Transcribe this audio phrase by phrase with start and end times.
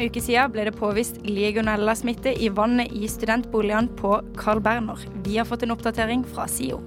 [0.00, 5.00] En uke siden ble det påvist legionellasmitte i vannet i studentboligene på Carl Berner.
[5.24, 6.78] Vi har fått en oppdatering fra SIO.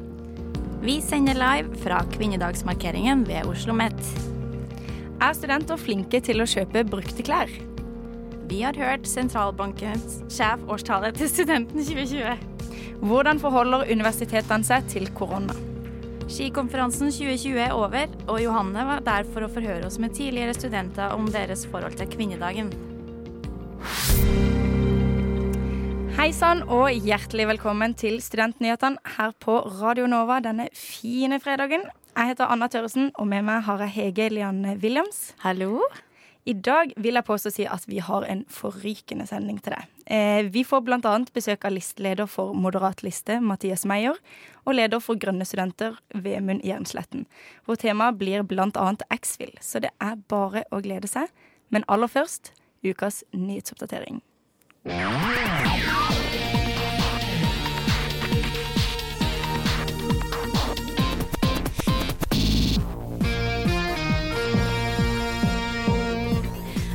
[0.83, 3.99] Vi sender live fra kvinnedagsmarkeringen ved Oslo OsloMet.
[5.21, 7.51] Er studenter flinke til å kjøpe brukte klær?
[8.49, 12.49] Vi har hørt sentralbankens sjef årstale til studenten 2020.
[13.03, 15.55] Hvordan forholder universitetene seg til korona?
[16.33, 21.13] Skikonferansen 2020 er over, og Johanne var der for å forhøre oss med tidligere studenter
[21.13, 22.73] om deres forhold til kvinnedagen.
[26.23, 31.83] Hei sann og hjertelig velkommen til Studentnyhetene her på Radio Nova denne fine fredagen.
[32.13, 35.33] Jeg heter Anna Tørresen, og med meg har jeg Hege Lianne Williams.
[35.43, 35.81] Hallo?
[36.45, 39.91] I dag vil jeg påstå å si at vi har en forrykende sending til deg.
[40.05, 41.13] Eh, vi får bl.a.
[41.35, 44.19] besøk av listeleder for Moderat liste, Mathias Meyer,
[44.67, 47.27] og leder for Grønne studenter, Vemund Jernsletten.
[47.63, 48.89] Hvor temaet blir bl.a.
[49.17, 51.31] X-Fill, så det er bare å glede seg.
[51.71, 52.53] Men aller først
[52.83, 54.21] ukas nyhetsoppdatering.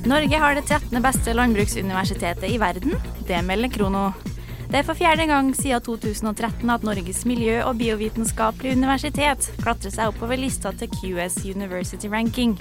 [0.09, 1.03] Norge har det 13.
[1.03, 2.95] beste landbruksuniversitetet i verden.
[3.27, 4.13] Det melder Krono.
[4.69, 10.13] Det er for fjerde gang siden 2013 at Norges miljø- og biovitenskapelige universitet klatrer seg
[10.13, 12.57] oppover lista til QS University Ranking.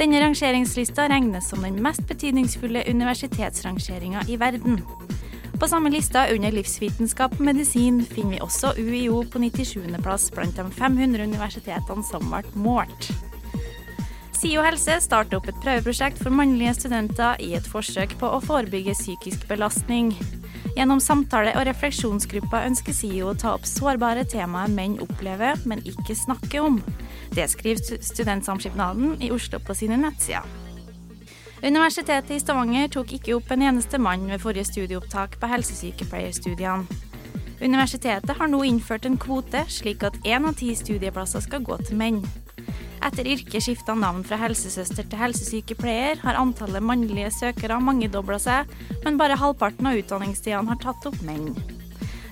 [0.00, 4.80] Denne rangeringslista regnes som den mest betydningsfulle universitetsrangeringa i verden.
[5.60, 10.64] På samme lista under livsvitenskap og medisin finner vi også UiO på 97.-plass blant de
[10.72, 13.10] 500 universitetene som ble målt.
[14.40, 18.96] SIO helse starter opp et prøveprosjekt for mannlige studenter i et forsøk på å forebygge
[18.96, 20.14] psykisk belastning.
[20.76, 26.14] Gjennom samtale- og refleksjonsgrupper ønsker SIO å ta opp sårbare temaer menn opplever, men ikke
[26.14, 26.78] snakker om.
[27.34, 30.46] Det skriver Studentsamskipnaden i Oslo på sine nettsider.
[31.60, 36.86] Universitetet i Stavanger tok ikke opp en eneste mann ved forrige studieopptak på helsesykepleierstudiene.
[37.60, 41.98] Universitetet har nå innført en kvote, slik at én av ti studieplasser skal gå til
[42.00, 42.22] menn.
[43.00, 48.68] Etter yrket skifta navn fra helsesøster til helsesykepleier, har antallet mannlige søkere mangedobla seg,
[49.06, 51.54] men bare halvparten av utdanningsstedene har tatt opp menn.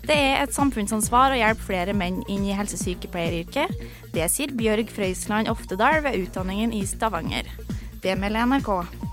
[0.09, 3.75] Det er et samfunnsansvar å hjelpe flere menn inn i helsesykepleieryrket.
[4.15, 7.49] Det sier Bjørg Frøysland Oftedal ved utdanningen i Stavanger.
[8.05, 9.08] Det melder NRK.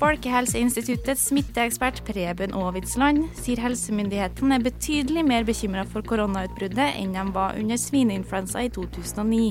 [0.00, 7.58] Folkehelseinstituttets smitteekspert Preben Aavitsland sier helsemyndighetene er betydelig mer bekymra for koronautbruddet enn de var
[7.60, 9.50] under svineinfluensa i 2009.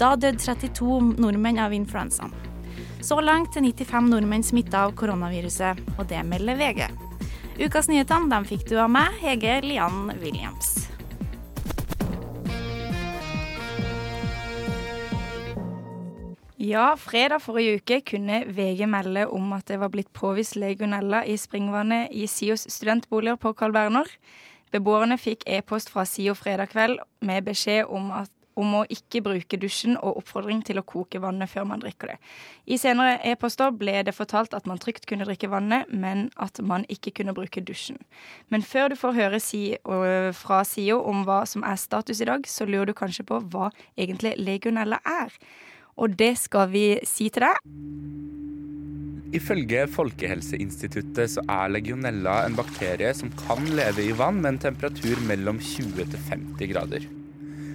[0.00, 2.32] Da døde 32 nordmenn av influensaen.
[3.04, 6.88] Så langt er 95 nordmenn smitta av koronaviruset, og det melder VG.
[7.60, 10.83] Ukas nyhetene fikk du av meg, Hege Lian Williams.
[16.64, 21.34] Ja, fredag forrige uke kunne VG melde om at det var blitt påvist legionella i
[21.36, 24.08] springvannet i SIOs studentboliger på Carl Berner.
[24.72, 29.58] Beboerne fikk e-post fra SIO fredag kveld med beskjed om, at, om å ikke bruke
[29.60, 32.16] dusjen og oppfordring til å koke vannet før man drikker det.
[32.64, 36.88] I senere e-poster ble det fortalt at man trygt kunne drikke vannet, men at man
[36.88, 38.00] ikke kunne bruke dusjen.
[38.48, 42.48] Men før du får høre si, fra SIO om hva som er status i dag,
[42.48, 45.36] så lurer du kanskje på hva egentlig legionella er.
[46.00, 47.60] Og det skal vi si til deg.
[49.34, 55.18] Ifølge Folkehelseinstituttet så er legionella en bakterie som kan leve i vann med en temperatur
[55.26, 57.06] mellom 20 til 50 grader.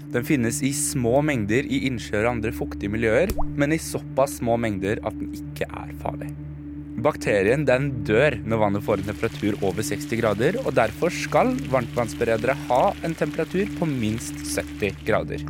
[0.10, 4.56] Den finnes i små mengder i innsjøer og andre fuktige miljøer, men i såpass små
[4.58, 6.32] mengder at den ikke er farlig.
[7.04, 12.58] Bakterien den dør når vannet får en temperatur over 60 grader, og derfor skal varmtvannsberedere
[12.72, 15.46] ha en temperatur på minst 70 grader.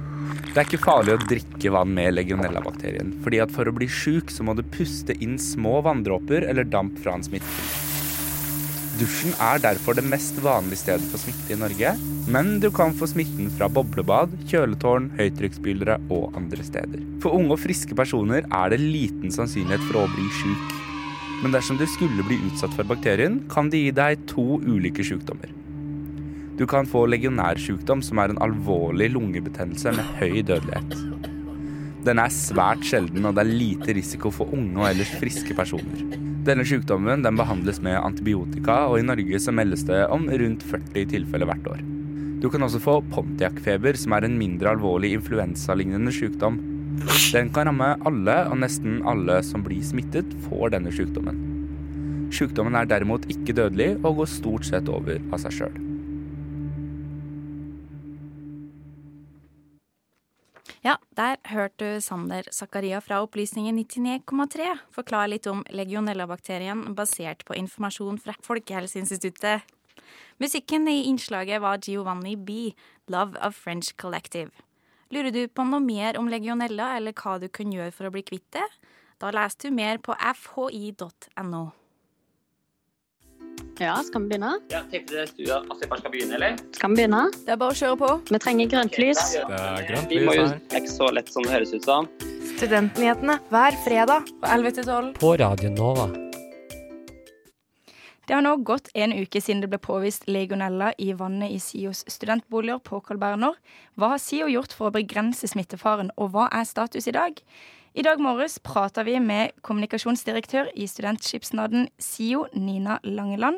[0.49, 4.33] Det er ikke farlig å drikke vann med legionellabakterien, fordi at for å bli sjuk
[4.33, 7.67] så må du puste inn små vanndråper eller damp fra en smitte.
[8.99, 11.93] Dusjen er derfor det mest vanlige stedet for smitte i Norge,
[12.33, 17.05] men du kan få smitten fra boblebad, kjøletårn, høytrykksspylere og andre steder.
[17.23, 20.75] For unge og friske personer er det liten sannsynlighet for å bli sjuk.
[21.39, 25.58] Men dersom du skulle bli utsatt for bakterien, kan det gi deg to ulike sykdommer.
[26.59, 30.97] Du kan få legionærsykdom, som er en alvorlig lungebetennelse med høy dødelighet.
[32.03, 36.03] Den er svært sjelden, og det er lite risiko for unge og ellers friske personer.
[36.44, 41.07] Denne sykdommen den behandles med antibiotika, og i Norge så meldes det om rundt 40
[41.15, 41.81] tilfeller hvert år.
[42.44, 46.59] Du kan også få Pontiac-feber, som er en mindre alvorlig influensalignende sykdom.
[47.31, 51.39] Den kan ramme alle, og nesten alle som blir smittet, får denne sykdommen.
[52.35, 55.85] Sykdommen er derimot ikke dødelig og går stort sett over av seg sjøl.
[60.79, 67.57] Ja, der hørte du Sander Zakaria fra Opplysningen 99,3 forklare litt om legionellabakterien basert på
[67.59, 69.67] informasjon fra Folkehelseinstituttet.
[70.39, 72.71] Musikken i innslaget var Giovanni B,
[73.07, 74.55] 'Love of French Collective'.
[75.11, 78.23] Lurer du på noe mer om legionella, eller hva du kan gjøre for å bli
[78.23, 78.67] kvitt det?
[79.19, 81.63] Da leser du mer på fhi.no.
[83.79, 84.57] Ja, skal vi begynne?
[84.73, 86.57] Ja, Tenkte du at jeg bare skal begynne, eller?
[86.75, 87.21] Skal vi begynne?
[87.45, 88.09] Det er bare å kjøre på.
[88.27, 89.21] Vi trenger grønt lys.
[89.39, 90.51] Det er grønt lys her.
[90.59, 92.09] det er ikke så lett som det høres ut som.
[92.57, 95.13] Studentnyhetene hver fredag fra 11 til 12.
[95.21, 96.09] På Radio Nova.
[98.27, 102.03] Det har nå gått en uke siden det ble påvist legionella i vannet i SIOs
[102.11, 103.55] studentboliger på Carl Berner.
[103.95, 107.39] Hva har SIO gjort for å begrense smittefaren, og hva er status i dag?
[108.00, 113.57] I dag morges prata vi med kommunikasjonsdirektør i Studentskipsnaden SIO, Nina Langeland.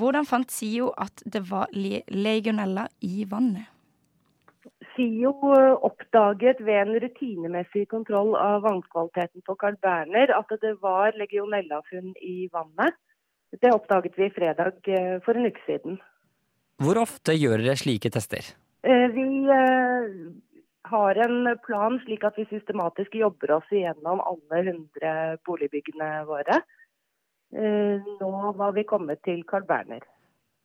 [0.00, 3.66] Hvordan fant SIO at det var legionella i vannet?
[4.94, 5.34] SIO
[5.84, 12.48] oppdaget ved en rutinemessig kontroll av vannkvaliteten på Carl Berner at det var legionellafunn i
[12.54, 12.96] vannet.
[13.52, 16.00] Det oppdaget vi fredag eh, for en uke siden.
[16.80, 18.54] Hvor ofte gjør dere slike tester?
[18.88, 20.16] Eh, Vi eh,
[20.92, 26.60] har en plan slik at vi systematisk jobber oss igjennom alle 100 boligbyggene våre.
[27.56, 30.04] Eh, Nå var vi kommet til Carl Berner.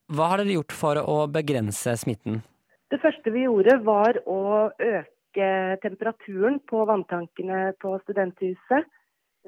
[0.07, 2.39] Hva har dere gjort for å begrense smitten?
[2.87, 5.49] Det første vi gjorde var å øke
[5.83, 8.87] temperaturen på vanntankene på studenthuset.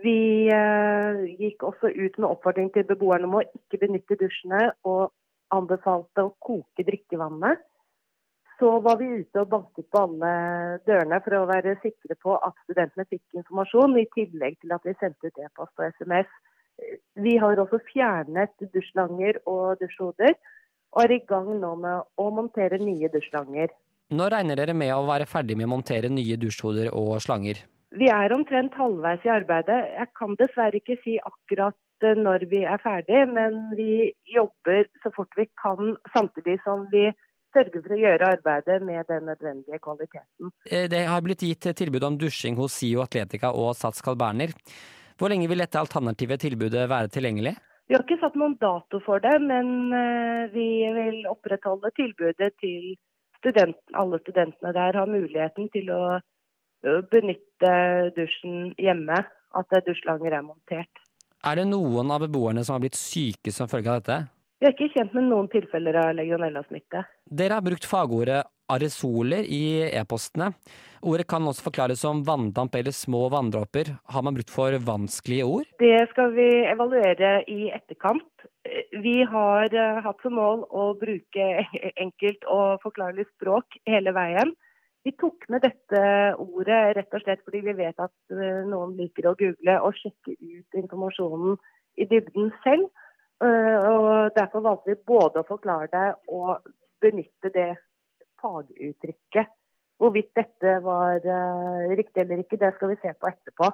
[0.04, 5.12] Vi eh, gikk også ut med oppfordring til beboerne om å ikke benytte dusjene, og
[5.56, 7.64] anbefalte å koke drikkevannet.
[8.60, 10.30] Så var vi ute og banket på alle
[10.88, 14.96] dørene for å være sikre på at studentene fikk informasjon, i tillegg til at vi
[15.00, 16.32] sendte ut e-post og SMS.
[17.20, 20.36] Vi har også fjernet dusjlanger og dusjhoder,
[20.92, 23.72] og er i gang nå med å montere nye dusjlanger.
[24.10, 27.62] Når regner dere med å være ferdig med å montere nye dusjhoder og slanger?
[27.96, 29.78] Vi er omtrent halvveis i arbeidet.
[29.96, 35.14] Jeg kan dessverre ikke si akkurat eh, når vi er ferdig, men vi jobber så
[35.16, 37.08] fort vi kan, samtidig som vi
[37.56, 40.52] sørger for å gjøre arbeidet med den nødvendige kvaliteten.
[40.70, 44.54] Eh, Det har blitt gitt tilbud om dusjing hos SIO Atletica og Sats Carl Berner.
[45.18, 47.56] Hvor lenge vil dette alternative tilbudet være tilgjengelig?
[47.90, 52.96] Vi har ikke satt noen dato for det, men eh, vi vil opprettholde tilbudet til
[53.40, 56.02] student, alle studentene der har muligheten til å
[57.12, 57.72] benytte
[58.16, 59.26] dusjen hjemme.
[59.58, 61.00] At dusjlanger er montert.
[61.42, 64.18] Er det noen av beboerne som har blitt syke som følge av dette?
[64.60, 67.06] Vi er ikke kjent med noen tilfeller av legionellasmitte.
[67.32, 70.52] Dere har brukt fagordet aresoler i e-postene.
[71.08, 73.94] Ordet kan også forklares som vanndamp eller små vanndråper.
[74.12, 75.72] Har man brukt for vanskelige ord?
[75.80, 78.28] Det skal vi evaluere i etterkant.
[79.00, 81.48] Vi har eh, hatt som mål å bruke
[82.06, 84.52] enkelt og forklarlig språk hele veien.
[85.08, 86.02] Vi tok med dette
[86.36, 90.36] ordet rett og slett fordi vi vet at eh, noen liker å google og sjekke
[90.36, 91.56] ut informasjonen
[91.96, 92.92] i dybden selv.
[93.44, 96.66] Eh, Og Derfor valgte vi både å forklare det og
[97.02, 97.70] benytte det
[98.42, 99.54] faguttrykket.
[100.00, 103.72] Hvorvidt dette var eh, riktig eller ikke, det skal vi se på etterpå.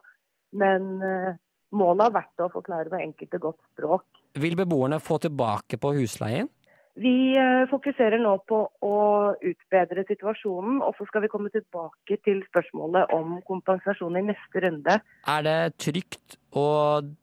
[0.61, 1.37] Men eh,
[1.77, 4.05] målet har vært å forklare med enkelt og godt språk.
[4.41, 6.49] Vil beboerne få tilbake på husleien?
[6.95, 7.35] Vi
[7.67, 8.97] fokuserer nå på å
[9.43, 14.95] utbedre situasjonen, og så skal vi komme tilbake til spørsmålet om kompensasjon i neste runde.
[15.27, 16.67] Er det trygt å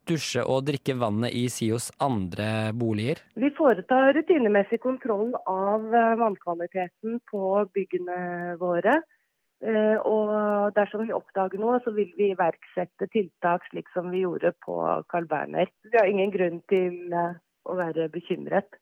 [0.09, 3.23] dusje og drikke vannet i SIOs andre boliger?
[3.35, 7.43] Vi foretar rutinemessig kontroll av eh, vannkvaliteten på
[7.75, 8.21] byggene
[8.61, 9.01] våre.
[9.63, 14.53] Eh, Og dersom vi oppdager noe, så vil vi iverksette tiltak slik som vi gjorde
[14.67, 14.77] på
[15.09, 15.71] Carl Berner.
[15.87, 18.81] Vi har ingen grunn til eh, å være bekymret.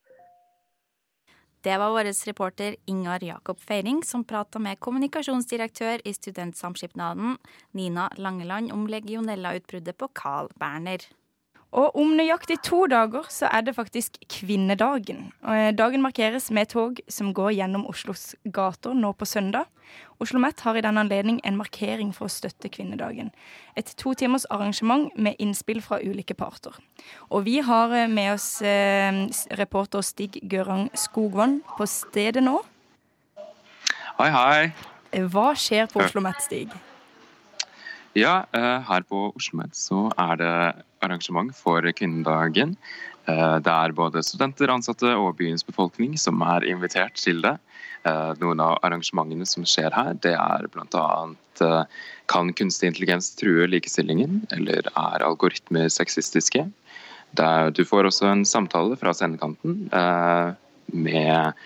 [1.61, 7.37] Det var vår reporter Ingar Jakob Feiring som prata med kommunikasjonsdirektør i Studentsamskipnaden,
[7.77, 11.05] Nina Langeland, om legionella-utbruddet på Carl Berner.
[11.71, 15.29] Og om nøyaktig to dager så er det faktisk kvinnedagen.
[15.47, 19.69] Eh, Dagen markeres med tog som går gjennom Oslos gater nå på søndag.
[20.21, 23.31] Oslo Met har i den anledning en markering for å støtte kvinnedagen.
[23.79, 26.75] Et to timers arrangement med innspill fra ulike parter.
[27.31, 29.23] Og vi har eh, med oss eh,
[29.59, 32.59] reporter Stig Gørang Skogvann på stedet nå.
[34.19, 34.71] Hei, hei.
[35.31, 36.75] Hva skjer på Oslo Met, Stig?
[38.13, 40.55] Ja, eh, her på OsloMet så er det
[41.05, 42.75] arrangement for kvinnedagen.
[43.31, 47.55] Eh, det er både studenter, ansatte og byens befolkning som er invitert til det.
[48.03, 51.87] Eh, noen av arrangementene som skjer her, det er bl.a.
[52.31, 56.67] Kan kunstig intelligens true likestillingen, eller er algoritmer sexistiske?
[57.37, 59.85] Du får også en samtale fra scenekanten
[60.91, 61.59] med,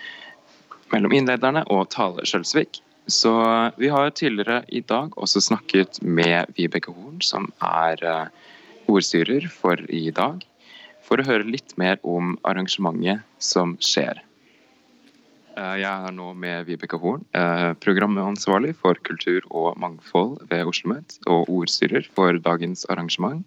[0.91, 2.83] mellom innlederne og Tale Skjølsvik.
[3.07, 3.31] Så
[3.77, 8.01] vi har tidligere i dag også snakket med Vibeke Horn, som er
[8.89, 10.41] ordstyrer for i dag,
[11.05, 14.25] for å høre litt mer om arrangementet som skjer.
[15.55, 20.91] Eh, jeg er nå med Vibeke Horn, eh, programansvarlig for kultur og mangfold ved Oslo
[20.91, 23.45] OsloMet og ordstyrer for dagens arrangement.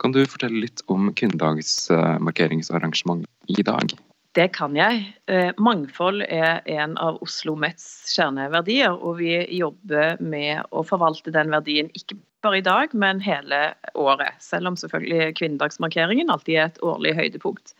[0.00, 3.94] Kan du fortelle litt om kvinnedagsmarkeringsarrangementet i dag?
[4.34, 5.02] Det kan jeg.
[5.30, 7.84] Eh, mangfold er en av Oslo Mets
[8.16, 13.60] kjerneverdier, og vi jobber med å forvalte den verdien ikke bare i dag, men hele
[13.94, 14.34] året.
[14.42, 17.76] Selv om selvfølgelig kvinnedagsmarkeringen alltid er et årlig høydepunkt.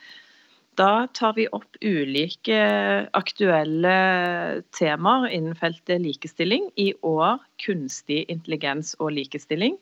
[0.78, 2.60] Da tar vi opp ulike
[3.14, 3.98] aktuelle
[4.74, 6.70] temaer innen feltet likestilling.
[6.78, 9.74] I år kunstig intelligens og likestilling.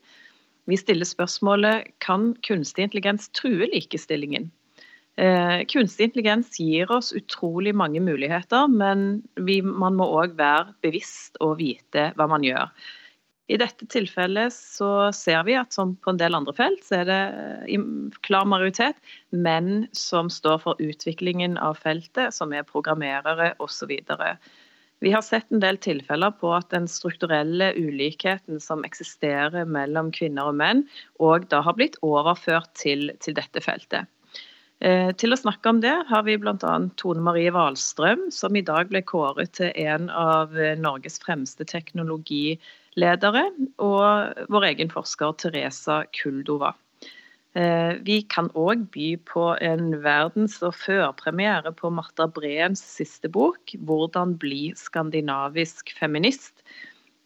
[0.69, 4.49] Vi stiller spørsmålet kan kunstig intelligens true likestillingen?
[5.21, 11.37] Eh, kunstig intelligens gir oss utrolig mange muligheter, men vi, man må òg være bevisst
[11.45, 12.71] og vite hva man gjør.
[13.52, 17.09] I dette tilfellet så ser vi at som på en del andre felt, så er
[17.11, 17.23] det
[17.75, 17.76] i
[18.25, 18.97] klar majoritet
[19.35, 23.92] menn som står for utviklingen av feltet, som er programmerere osv.
[25.02, 30.49] Vi har sett en del tilfeller på at den strukturelle ulikheten som eksisterer mellom kvinner
[30.49, 30.87] og menn,
[31.21, 34.09] òg da har blitt overført til, til dette feltet.
[34.83, 36.57] Eh, til å snakke om det har vi bl.a.
[36.99, 43.45] Tone Marie Wahlstrøm, som i dag ble kåret til en av eh, Norges fremste teknologiledere,
[43.79, 46.73] og vår egen forsker Teresa Kuldova.
[47.55, 53.77] Eh, vi kan òg by på en verdens- og førpremiere på Marta Breens siste bok,
[53.77, 56.67] 'Hvordan bli skandinavisk feminist',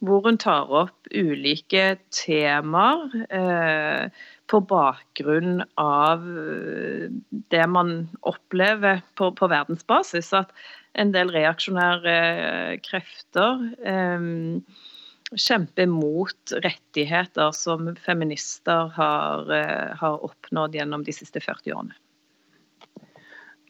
[0.05, 4.11] hvor hun tar opp ulike temaer
[4.50, 7.07] på bakgrunn av eh,
[7.53, 10.33] det man opplever på, på verdensbasis.
[10.37, 10.53] At
[10.97, 14.29] en del reaksjonære eh, krefter eh,
[15.35, 21.97] kjemper mot rettigheter som feminister har, eh, har oppnådd gjennom de siste 40 årene.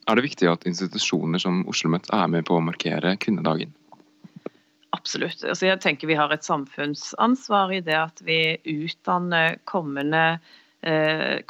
[0.06, 3.72] Er det viktig at institusjoner som Oslo OsloMet er med på å markere kvinnedagen?
[4.94, 5.42] Absolutt.
[5.44, 10.38] Altså jeg tenker Vi har et samfunnsansvar i det at vi utdanner kommende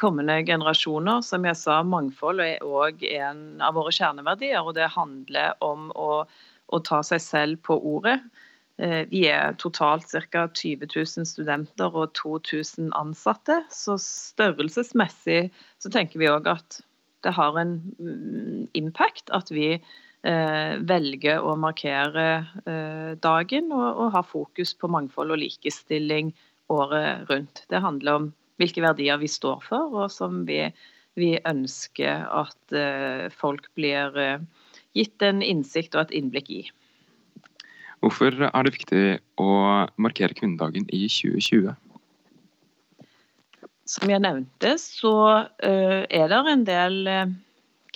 [0.01, 1.21] kommende generasjoner.
[1.27, 4.63] Som jeg sa, mangfold er òg en av våre kjerneverdier.
[4.65, 8.17] Og det handler om å, å ta seg selv på ordet.
[8.79, 10.47] Eh, vi er totalt ca.
[10.53, 13.63] 20 000 studenter og 2000 ansatte.
[13.73, 15.49] Så størrelsesmessig
[15.81, 16.81] så tenker vi òg at
[17.25, 22.27] det har en mm, impact at vi eh, velger å markere
[22.69, 26.35] eh, dagen og, og ha fokus på mangfold og likestilling
[26.69, 27.65] året rundt.
[27.73, 28.29] Det handler om
[28.61, 30.63] hvilke verdier vi står for, og som vi,
[31.19, 34.43] vi ønsker at uh, folk blir uh,
[34.97, 36.63] gitt en innsikt og et innblikk i.
[38.05, 39.05] Hvorfor er det viktig
[39.41, 39.51] å
[40.01, 41.75] markere kvinnedagen i 2020?
[43.87, 47.03] Som jeg nevnte, så uh, er det en del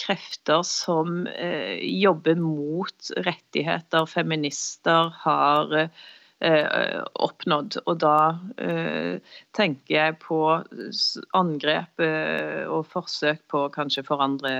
[0.00, 5.74] krefter som jobber mot rettigheter feminister har
[6.40, 7.76] oppnådd.
[7.84, 8.16] Og da
[8.56, 9.20] eh,
[9.56, 10.40] tenker jeg på
[11.36, 14.54] angrep eh, og forsøk på å kanskje forandre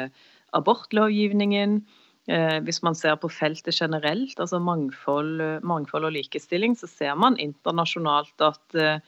[0.56, 1.80] abortlovgivningen.
[2.28, 7.38] Eh, hvis man ser på feltet generelt, altså mangfold, mangfold, og likestilling, så ser man
[7.40, 9.00] internasjonalt at eh,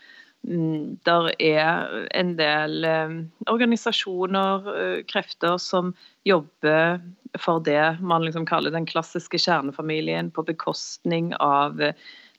[0.48, 3.18] mm, der er en del eh,
[3.52, 5.92] organisasjoner, krefter, som
[6.26, 7.02] jobber
[7.40, 11.80] for det man liksom kaller den klassiske kjernefamilien, på bekostning av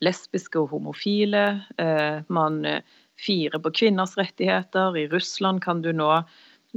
[0.04, 1.46] lesbiske og homofile.
[1.82, 2.82] Eh, man eh,
[3.20, 4.98] firer på kvinners rettigheter.
[4.98, 6.12] I Russland kan du nå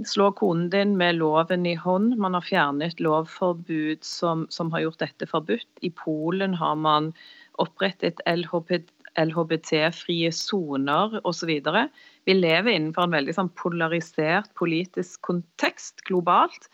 [0.04, 2.16] slå konen din med loven i hånd.
[2.20, 5.68] Man har fjernet lovforbud som, som har gjort dette forbudt.
[5.80, 7.12] I Polen har man
[7.62, 8.20] opprettet
[9.16, 11.50] LHBT-frie soner osv.
[12.26, 16.68] Vi lever innenfor en veldig sånn polarisert politisk kontekst globalt.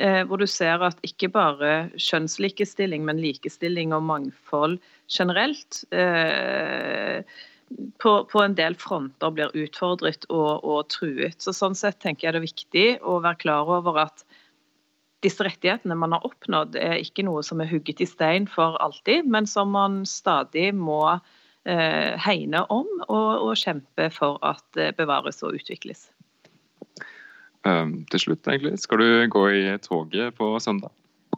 [0.00, 4.78] Eh, hvor du ser at ikke bare kjønnslikestilling, men likestilling og mangfold
[5.12, 7.24] generelt eh,
[7.98, 11.38] på, på, en del fronter blir utfordret og, og, truet.
[11.42, 14.24] Så Sånn sett tenker jeg det er viktig å være klar over at
[15.22, 19.28] disse rettighetene man har oppnådd, er ikke noe som er hugget i stein for alltid,
[19.30, 25.38] men som man stadig må eh, hegne om og, og kjempe for at det bevares
[25.46, 26.08] og utvikles.
[27.62, 30.90] Um, til slutt, egentlig, skal du gå i toget på søndag?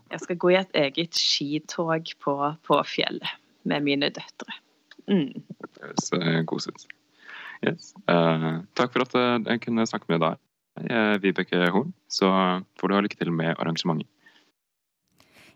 [0.09, 3.28] Jeg skal gå i et eget skitog på, på fjellet
[3.64, 4.59] med mine døtre.
[5.09, 5.33] Mm.
[5.35, 6.87] Det høres koselig kos ut.
[7.64, 7.92] Yes.
[8.11, 10.40] Uh, takk for at uh, jeg kunne snakke med deg,
[11.23, 11.92] Vibeke Horn.
[12.11, 12.28] Så
[12.80, 14.09] får du ha lykke til med arrangementet.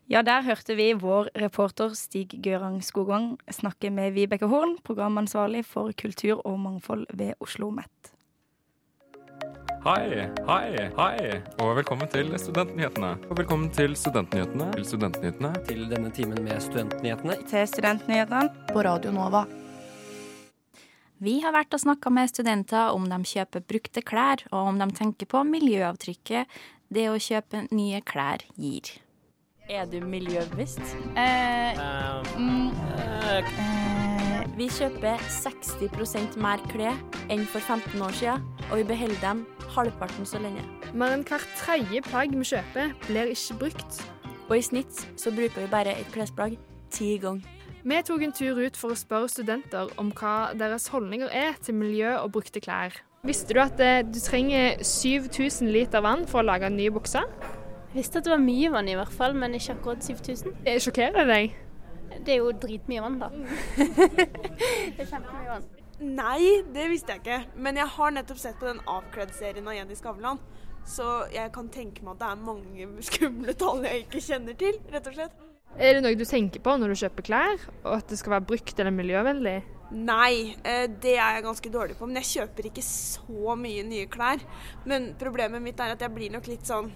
[0.08, 5.92] Ja, der hørte vi vår reporter Stig Gørang Skogvang snakke med Vibeke Horn, programansvarlig for
[6.00, 8.14] kultur og mangfold ved Oslo OsloMet.
[9.78, 13.12] Hei, hei, hei, og velkommen til Studentnyhetene.
[13.30, 14.72] Og velkommen til Studentnyhetene.
[14.74, 15.52] Til Studentnyhetene.
[15.68, 17.36] Til denne timen med Studentnyhetene.
[17.46, 19.44] Til Studentnyhetene på Radio Nova.
[21.22, 24.90] Vi har vært og snakka med studenter om de kjøper brukte klær, og om de
[24.98, 26.58] tenker på miljøavtrykket
[26.90, 28.96] det å kjøpe nye klær gir.
[29.70, 30.82] Er du miljøbevisst?
[31.14, 31.78] Eh,
[32.34, 33.87] mm, eh,
[34.58, 36.96] vi kjøper 60% mer klær
[37.30, 39.44] enn for 15 år siden, og vi beholder dem
[39.76, 40.64] halvparten så lenge.
[40.98, 44.00] Mer enn hvert tredje plagg vi kjøper, blir ikke brukt.
[44.48, 46.56] Og i snitt så bruker vi bare et klesplagg
[46.90, 47.46] ti ganger.
[47.88, 51.78] Vi tok en tur ut for å spørre studenter om hva deres holdninger er til
[51.78, 52.98] miljø og brukte klær.
[53.28, 57.22] Visste du at eh, du trenger 7000 liter vann for å lage en ny bukse?
[57.22, 60.58] Jeg visste at det var mye vann i hvert fall, men ikke akkurat 7000.
[60.66, 61.56] Det sjokkerer deg?
[62.24, 63.28] Det er jo dritmye vann, da.
[63.78, 65.68] det er kjempemye vann.
[65.98, 67.40] Nei, det visste jeg ikke.
[67.58, 70.38] Men jeg har nettopp sett på den avkledd-serien av Jenny Skavlan.
[70.88, 74.78] Så jeg kan tenke meg at det er mange skumle tall jeg ikke kjenner til,
[74.92, 75.34] rett og slett.
[75.76, 78.46] Er det noe du tenker på når du kjøper klær, og at det skal være
[78.48, 79.58] brukt eller miljøvennlig?
[79.88, 82.08] Nei, eh, det er jeg ganske dårlig på.
[82.08, 84.42] Men jeg kjøper ikke så mye nye klær.
[84.88, 86.90] Men problemet mitt er at jeg blir nok litt sånn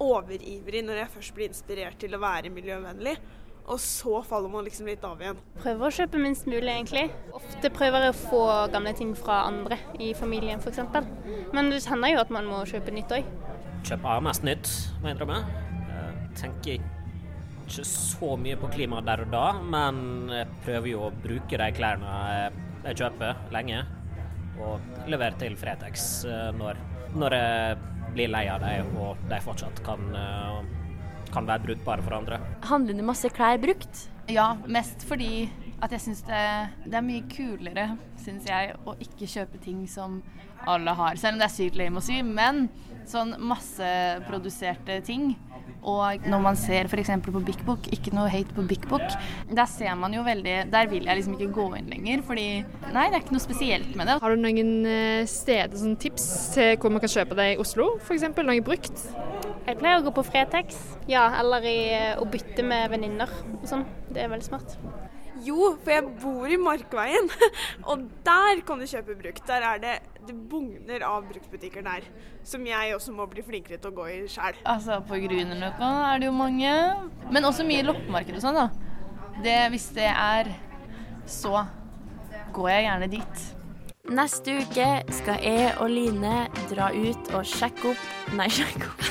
[0.00, 3.16] overivrig når jeg først blir inspirert til å være miljøvennlig.
[3.70, 5.38] Og så faller man liksom litt av igjen.
[5.60, 7.04] Prøver å kjøpe minst mulig, egentlig.
[7.38, 10.80] Ofte prøver jeg å få gamle ting fra andre i familien, f.eks.
[11.54, 13.28] Men det hender jo at man må kjøpe nytt òg.
[13.86, 15.38] Kjøper mest nytt, må jeg innrømme.
[16.38, 16.80] Tenker
[17.70, 20.02] ikke så mye på klimaet der og da, men
[20.34, 22.16] jeg prøver jo å bruke de klærne
[22.88, 23.84] jeg kjøper, lenge.
[24.60, 26.80] Og levere til Fretex eh, når,
[27.16, 27.78] når jeg
[28.16, 30.58] blir lei av dem, og de fortsatt kan uh,
[31.34, 32.40] kan være brukbare for andre.
[32.68, 34.06] Handler du masse klær brukt?
[34.30, 35.48] Ja, mest fordi
[35.80, 36.42] at jeg syns det,
[36.84, 37.86] det, er mye kulere,
[38.20, 40.20] syns jeg, å ikke kjøpe ting som
[40.68, 41.16] alle har.
[41.16, 42.66] Selv om det er sykt lame å si, men
[43.08, 45.32] sånn masseproduserte ting.
[45.80, 47.12] Og når man ser f.eks.
[47.24, 49.06] på Big Book, ikke noe hate på Big Book,
[49.48, 52.46] der ser man jo veldig Der vil jeg liksom ikke gå inn lenger, fordi
[52.90, 54.18] Nei, det er ikke noe spesielt med det.
[54.22, 57.92] Har du noen eh, steder, sånn tips til hvor man kan kjøpe det i Oslo,
[58.02, 58.28] f.eks.?
[58.40, 59.06] Noe brukt?
[59.66, 60.78] Jeg pleier å gå på Fretex,
[61.10, 61.78] ja, eller i,
[62.18, 63.30] å bytte med venninner
[63.60, 63.84] og sånn.
[64.10, 64.78] Det er veldig smart.
[65.46, 67.28] Jo, for jeg bor i Markveien,
[67.90, 69.44] og der kan du kjøpe brukt.
[69.48, 69.98] Der er det
[70.28, 72.04] det bugner av bruktbutikker der,
[72.46, 74.58] som jeg også må bli flinkere til å gå i sjæl.
[74.68, 76.74] Altså, på Grünerløkka er det jo mange,
[77.32, 78.68] men også mye loppemarked og sånn, da.
[79.40, 80.52] Det, hvis det er
[81.30, 81.64] så
[82.54, 83.42] går jeg gjerne dit.
[84.10, 86.36] Neste uke skal jeg og Line
[86.72, 89.04] dra ut og sjekke opp Nei, sjekke opp.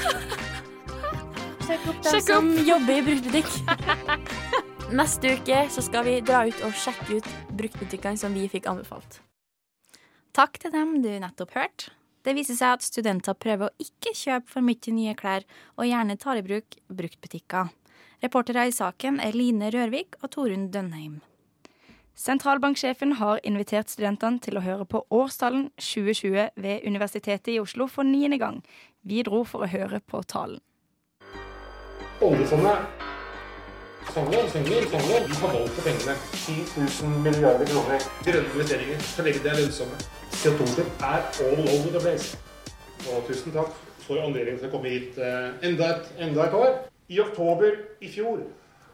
[1.68, 4.66] sjekke opp dem Sjekk som jobber i bruktbutikk.
[4.90, 9.20] Neste uke så skal vi dra ut og sjekke ut bruktbutikkene som vi fikk anbefalt.
[10.34, 11.92] Takk til dem du nettopp hørte.
[12.26, 15.46] Det viser seg at studenter prøver å ikke kjøpe for mye nye klær,
[15.78, 17.70] og gjerne tar i bruk bruktbutikker.
[18.26, 21.20] Reportere i saken er Line Rørvik og Torunn Dønheim.
[22.18, 28.10] Sentralbanksjefen har invitert studentene til å høre på årstallen 2020 ved Universitetet i Oslo for
[28.10, 28.58] niende gang.
[29.06, 30.60] Vi dro for å høre på talen.
[32.26, 33.09] Oljefondet
[34.14, 36.14] Fondet, penger, fondet, de har valgt for pengene.
[36.34, 36.54] 10
[37.06, 38.00] 000 milliarder kroner.
[38.26, 39.98] Grønne investeringer så lenge de er lønnsomme.
[40.40, 42.40] CO2-utslipp er all over the place.
[43.12, 46.74] Og tusen takk for anledningen til å komme hit eh, enda et, enda et år.
[47.10, 48.42] I oktober i fjor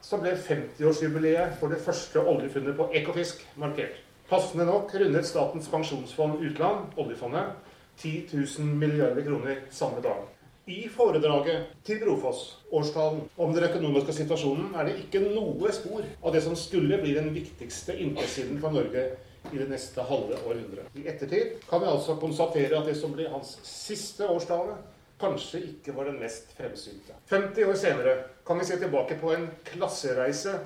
[0.03, 3.95] så ble 50-årsjubileet for det første oljefunnet på Ekofisk markert.
[4.29, 7.55] Passende nok rundet Statens pensjonsfond utland, oljefondet,
[8.03, 10.27] 10 000 milliarder kroner samme dag.
[10.65, 16.33] I foredraget til Brofoss, årstalen om den økonomiske situasjonen, er det ikke noe spor av
[16.33, 19.03] det som skulle bli den viktigste inntektssiden for Norge
[19.51, 20.89] i det neste halve århundret.
[20.97, 24.79] I ettertid kan vi altså konstatere at det som blir hans siste årstale,
[25.21, 27.13] kanskje ikke var den mest fremsynte.
[27.29, 28.15] 50 år senere
[28.47, 30.57] kan vi se tilbake på en klassereise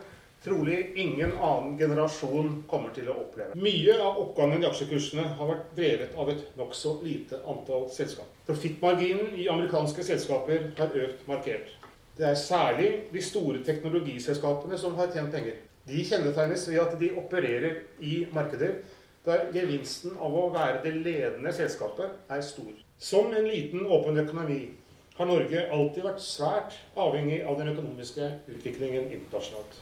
[0.43, 3.57] trolig ingen annen generasjon kommer til å oppleve.
[3.59, 8.29] Mye av oppgangen i aksjekursene har vært drevet av et nokså lite antall selskap.
[8.47, 11.73] Profittmarginen i amerikanske selskaper har økt markert.
[12.19, 15.59] Det er særlig de store teknologiselskapene som har tjent penger.
[15.87, 18.81] De kjennetegnes ved at de opererer i markeder
[19.25, 22.71] der gevinsten av å være det ledende selskapet er stor.
[22.99, 24.61] Som en liten, åpen økonomi
[25.19, 29.79] har Norge alltid vært svært avhengig av den økonomiske utviklingen internasjonalt.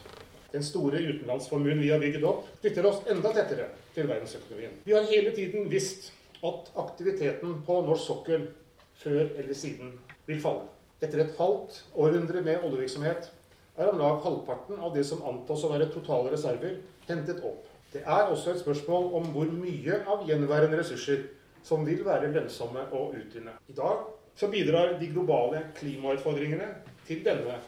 [0.57, 4.79] Den store utenlandsformuen vi har bygget opp, knytter oss enda tettere til verdensøkonomien.
[4.87, 6.07] Vi har hele tiden visst
[6.41, 8.47] at aktiviteten på norsk sokkel
[8.97, 9.91] før eller siden
[10.25, 10.65] vil falle.
[10.97, 13.29] Etter et halvt århundre med oljevirksomhet
[13.77, 17.69] er om lag halvparten av det som antas å være totale reserver, hentet opp.
[17.93, 21.27] Det er også et spørsmål om hvor mye av gjenværende ressurser
[21.67, 23.53] som vil være lønnsomme å utvinne.
[23.69, 26.73] I dag så bidrar de globale klimautfordringene
[27.05, 27.61] til denne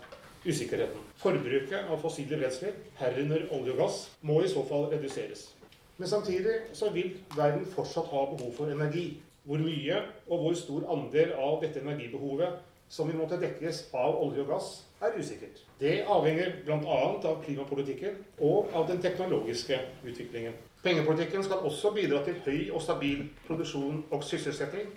[0.45, 1.06] usikkerheten.
[1.19, 5.49] Forbruket av fossile brensler, herunder olje og gass, må i så fall reduseres.
[5.97, 9.19] Men samtidig så vil verden fortsatt ha behov for energi.
[9.43, 14.43] Hvor mye og hvor stor andel av dette energibehovet som vil måtte dekkes av olje
[14.43, 14.69] og gass,
[15.02, 15.62] er usikkert.
[15.80, 16.97] Det avhenger bl.a.
[17.30, 20.58] av klimapolitikken og av den teknologiske utviklingen.
[20.84, 24.89] Pengepolitikken skal også bidra til høy og stabil produksjon og sysselsetting,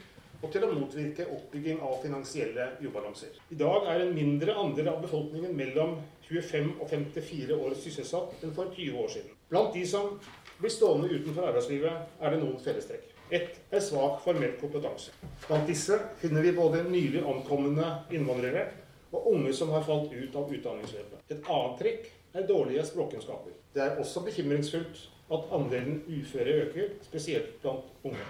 [0.42, 3.36] og til å motvirke oppbygging av finansielle ubalanser.
[3.54, 8.54] I dag er en mindre andel av befolkningen mellom 25 og 54 år sysselsatt enn
[8.56, 9.36] for 20 år siden.
[9.52, 10.16] Blant de som
[10.58, 13.08] blir stående utenfor arbeidslivet, er det noen fellestrekk.
[13.32, 15.14] Ett er svak formell kompetanse.
[15.46, 18.66] Blant disse finner vi både nylig ankomne innvandrere
[19.12, 21.24] og unge som har falt ut av utdanningsløpet.
[21.30, 23.56] Et annet trekk er dårlige språkkunnskaper.
[23.72, 28.24] Det er også bekymringsfullt at andelen uføre øker, spesielt blant unge.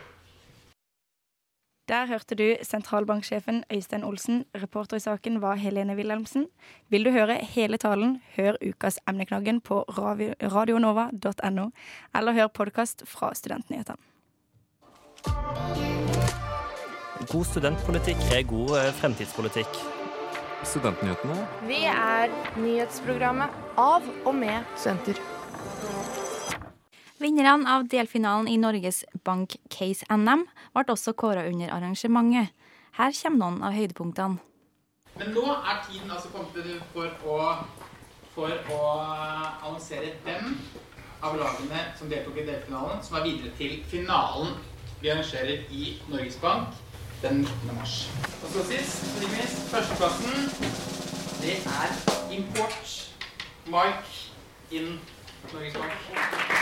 [1.93, 4.45] Der hørte du sentralbanksjefen Øystein Olsen.
[4.63, 6.47] Reporter i saken var Helene Wilhelmsen.
[6.89, 11.67] Vil du høre hele talen, hør ukas emneknaggen på radionova.no,
[12.15, 14.01] eller hør podkast fra Studentnyhetene.
[17.33, 19.77] God studentpolitikk er god eh, fremtidspolitikk.
[20.65, 21.37] Studentnyhetene.
[21.69, 25.21] Vi er nyhetsprogrammet av og med studenter.
[27.23, 30.41] Vinnerne av delfinalen i Norges Bank Case NM
[30.75, 32.51] ble også kåra under arrangementet.
[32.99, 34.41] Her kommer noen av høydepunktene.
[35.21, 37.37] Men nå er tiden altså kommet for å,
[38.35, 40.57] for å annonsere hvem
[41.23, 44.57] av lagene som deltok i delfinalen, som er videre til finalen
[44.99, 46.75] vi arrangerer i Norges Bank
[47.23, 47.77] den 19.
[47.79, 47.97] mars.
[48.41, 50.51] Og så sist, men minst, førsteplassen,
[51.45, 51.95] det er
[52.35, 52.99] Import
[53.71, 54.97] Mike in
[55.53, 56.62] Norges Bank.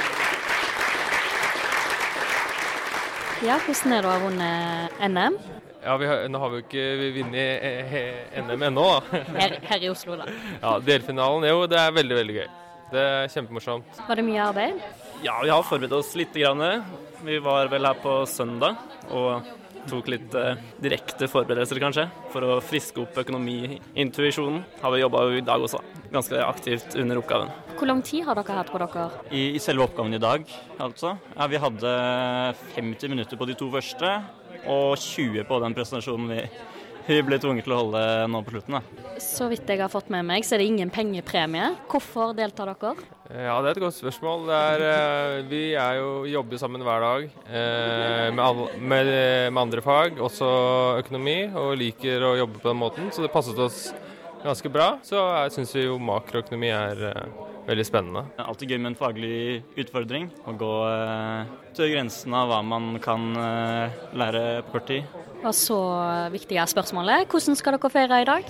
[3.40, 5.36] Ja, hvordan er det å ha vunnet NM?
[5.80, 6.82] Ja, har, Nå har vi jo ikke
[7.16, 9.20] vunnet NM ennå, da.
[9.38, 10.26] Her, her, i Oslo, da.
[10.64, 12.50] Ja, Delfinalen, jo, det er veldig, veldig gøy.
[12.90, 14.02] Det er kjempemorsomt.
[14.04, 14.82] Var det mye arbeid?
[15.24, 16.36] Ja, vi har forberedt oss litt.
[16.36, 16.84] Grann.
[17.24, 18.76] Vi var vel her på søndag
[19.08, 19.48] og
[19.90, 24.62] tok litt eh, direkte forberedelser, kanskje, for å friske opp økonomiintuisjonen.
[24.82, 27.52] Har vi jobba i dag også, ganske aktivt under oppgaven.
[27.76, 29.06] Hvor lang tid har dere hatt på dere?
[29.30, 30.44] I, I, selve oppgaven i dag,
[30.80, 31.14] altså.
[31.36, 31.94] Ja, vi hadde
[32.76, 34.16] 50 minutter på de to første,
[34.68, 36.42] og 20 på den presentasjonen vi,
[37.06, 38.80] vi ble tvunget til å holde nå på slutten.
[38.80, 39.16] Da.
[39.22, 41.72] Så vidt jeg har fått med meg, så er det ingen pengepremie.
[41.90, 43.19] Hvorfor deltar dere?
[43.30, 44.48] Ja, Det er et godt spørsmål.
[44.50, 49.10] Er, eh, vi er jo, jobber sammen hver dag eh, med, alle, med,
[49.52, 50.48] med, andre fag, også
[50.98, 53.12] økonomi, og liker å jobbe på den måten.
[53.14, 53.92] Så det passet oss
[54.42, 54.96] ganske bra.
[55.06, 58.26] Så jeg vi jo makroøkonomi er eh, veldig spennende.
[58.34, 59.38] Det er alltid gøy med en faglig
[59.78, 60.30] utfordring.
[60.50, 65.18] Å gå eh, til grensen av hva man kan eh, lære på kort tid.
[65.40, 65.76] Og så
[66.32, 67.28] viktig er spørsmålet.
[67.32, 68.44] Hvordan skal dere feire i dag?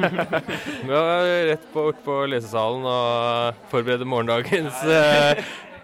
[0.86, 5.34] Vi er rett på, på lesesalen og forbereder morgendagens eh,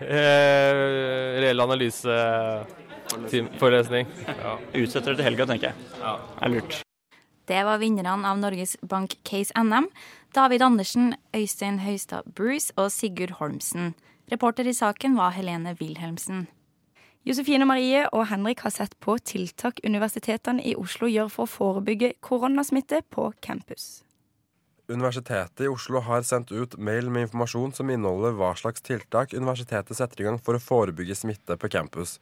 [0.06, 0.72] eh,
[1.42, 4.06] reelle analyseforelesning.
[4.28, 4.52] Ja.
[4.84, 5.76] Utsetter det til helga, tenker jeg.
[5.98, 6.14] Ja.
[6.36, 6.72] Det er lurt.
[7.50, 9.90] Det var vinnerne av Norges Bank Case NM.
[10.30, 13.98] David Andersen, Øystein Høistad Bruce og Sigurd Holmsen.
[14.30, 16.46] Reporter i saken var Helene Wilhelmsen.
[17.28, 22.14] Josefine Marie og Henrik har sett på tiltak universitetene i Oslo gjør for å forebygge
[22.24, 24.00] koronasmitte på campus.
[24.88, 29.98] Universitetet i Oslo har sendt ut mail med informasjon som inneholder hva slags tiltak universitetet
[29.98, 32.16] setter i gang for å forebygge smitte på campus.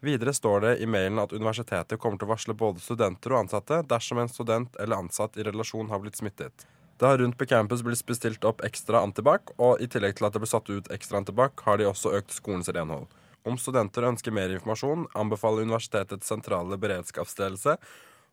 [0.00, 3.82] Videre står det i mailen at universitetet kommer til å varsle både studenter og ansatte
[3.92, 6.64] dersom en student eller ansatt i relasjon har blitt smittet.
[6.98, 10.34] Det har rundt på campus blitt bestilt opp ekstra antibac, og i tillegg til at
[10.34, 13.06] det ble satt ut ekstra antibac, har de også økt skolens renhold.
[13.48, 17.78] Om studenter ønsker mer informasjon, anbefaler universitetets sentrale beredskapsledelse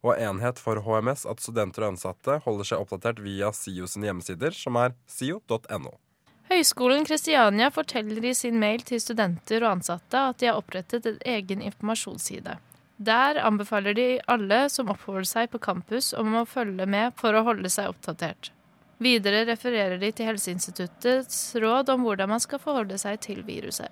[0.05, 4.53] og enhet for HMS at studenter og ansatte holder seg oppdatert via SIO sine hjemmesider,
[4.53, 5.93] som er sio.no.
[6.51, 11.17] Høgskolen Kristiania forteller i sin mail til studenter og ansatte at de har opprettet en
[11.25, 12.59] egen informasjonsside.
[12.97, 17.43] Der anbefaler de alle som oppholder seg på campus om å følge med for å
[17.47, 18.51] holde seg oppdatert.
[19.01, 23.91] Videre refererer de til Helseinstituttets råd om hvordan man skal forholde seg til viruset.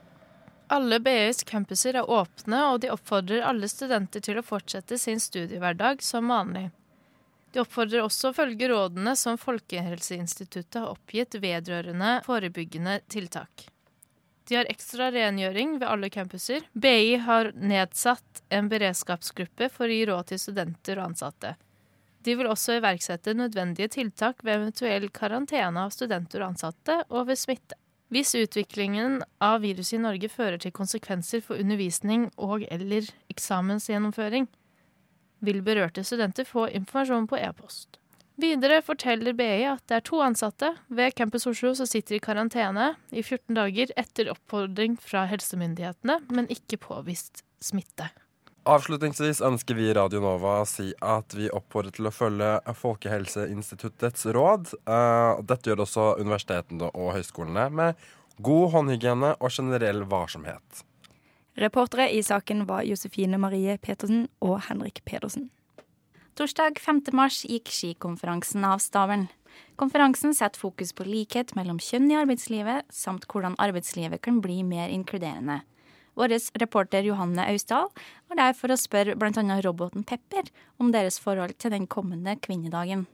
[0.74, 6.00] Alle BIs campuser er åpne, og de oppfordrer alle studenter til å fortsette sin studiehverdag
[6.02, 6.72] som vanlig.
[7.54, 13.68] De oppfordrer også å følge rådene som Folkehelseinstituttet har oppgitt vedrørende forebyggende tiltak.
[14.50, 16.66] De har ekstra rengjøring ved alle campuser.
[16.74, 21.54] BI har nedsatt en beredskapsgruppe for å gi råd til studenter og ansatte.
[22.26, 27.38] De vil også iverksette nødvendige tiltak ved eventuell karantene av studenter og ansatte, og ved
[27.46, 27.78] smitte.
[28.13, 34.47] Hvis utviklingen av viruset i Norge fører til konsekvenser for undervisning og- eller eksamensgjennomføring,
[35.41, 37.97] vil berørte studenter få informasjon på e-post.
[38.38, 42.95] Videre forteller BI at det er to ansatte ved Campus Oslo som sitter i karantene
[43.12, 48.10] i 14 dager etter oppfordring fra helsemyndighetene, men ikke påvist smitte.
[48.63, 54.71] Avslutningsvis ønsker vi Radio Nova å si at vi oppfordrer til å følge Folkehelseinstituttets råd.
[54.88, 58.06] Eh, Dette gjør også universitetene og høyskolene med
[58.39, 60.86] god håndhygiene og generell varsomhet.
[61.60, 65.49] Reportere i saken var Josefine Marie Petersen og Henrik Pedersen.
[66.39, 67.04] Torsdag 5.
[67.12, 69.28] mars gikk skikonferansen av stabelen.
[69.76, 74.88] Konferansen setter fokus på likhet mellom kjønn i arbeidslivet, samt hvordan arbeidslivet kan bli mer
[74.88, 75.60] inkluderende.
[76.13, 77.89] Vår reporter Johanne Austdal
[78.30, 79.58] var der for å spørre bl.a.
[79.65, 83.08] roboten Pepper om deres forhold til den kommende kvinnedagen.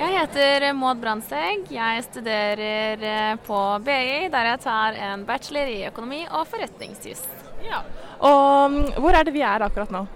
[0.00, 1.66] Jeg heter Maud Brandsteg.
[1.74, 7.26] Jeg studerer på BI, der jeg tar en bachelor i økonomi og forretningsjus.
[7.66, 7.82] Ja.
[8.24, 10.06] Og mm, hvor er det vi er akkurat nå?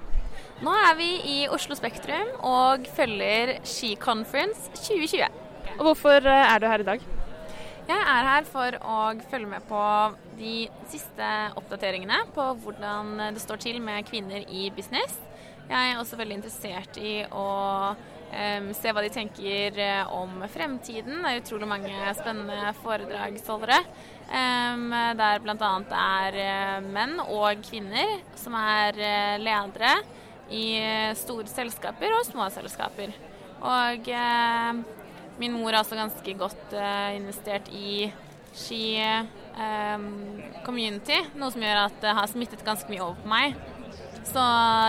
[0.65, 5.44] Nå er vi i Oslo Spektrum og følger Ski Conference 2020.
[5.75, 7.05] Og hvorfor eh, er du her i dag?
[7.85, 9.81] Jeg er her for å følge med på
[10.39, 10.55] de
[10.89, 15.19] siste oppdateringene på hvordan det står til med kvinner i business.
[15.69, 17.45] Jeg er også veldig interessert i å
[17.91, 21.21] um, se hva de tenker eh, om fremtiden.
[21.25, 23.83] Det er utrolig mange spennende foredragsholdere.
[24.31, 25.75] Um, der bl.a.
[26.01, 29.01] er uh, menn og kvinner som er
[29.43, 29.97] ledere
[30.55, 30.67] i
[31.19, 33.17] store selskaper og små selskaper.
[33.65, 34.85] Og uh,
[35.41, 36.75] min mor er også ganske godt
[37.17, 38.07] investert i
[38.55, 39.01] ski
[39.59, 40.05] um,
[40.67, 43.57] community, noe som gjør at det har smittet ganske mye over på meg.
[44.29, 44.45] Så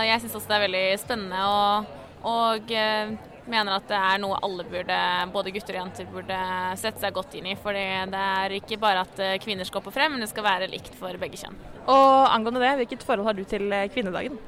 [0.06, 1.90] jeg syns også det er veldig spennende og,
[2.30, 3.16] og uh,
[3.50, 4.98] mener at det er noe alle burde,
[5.34, 6.38] både gutter og jenter, burde
[6.80, 7.56] sette seg godt inn i.
[7.58, 10.46] For det er ikke bare at eh, kvinner skal opp og frem, men det skal
[10.46, 11.58] være likt for begge kjønn.
[11.86, 14.38] Og angående det, hvilket forhold har du til eh, kvinnedagen?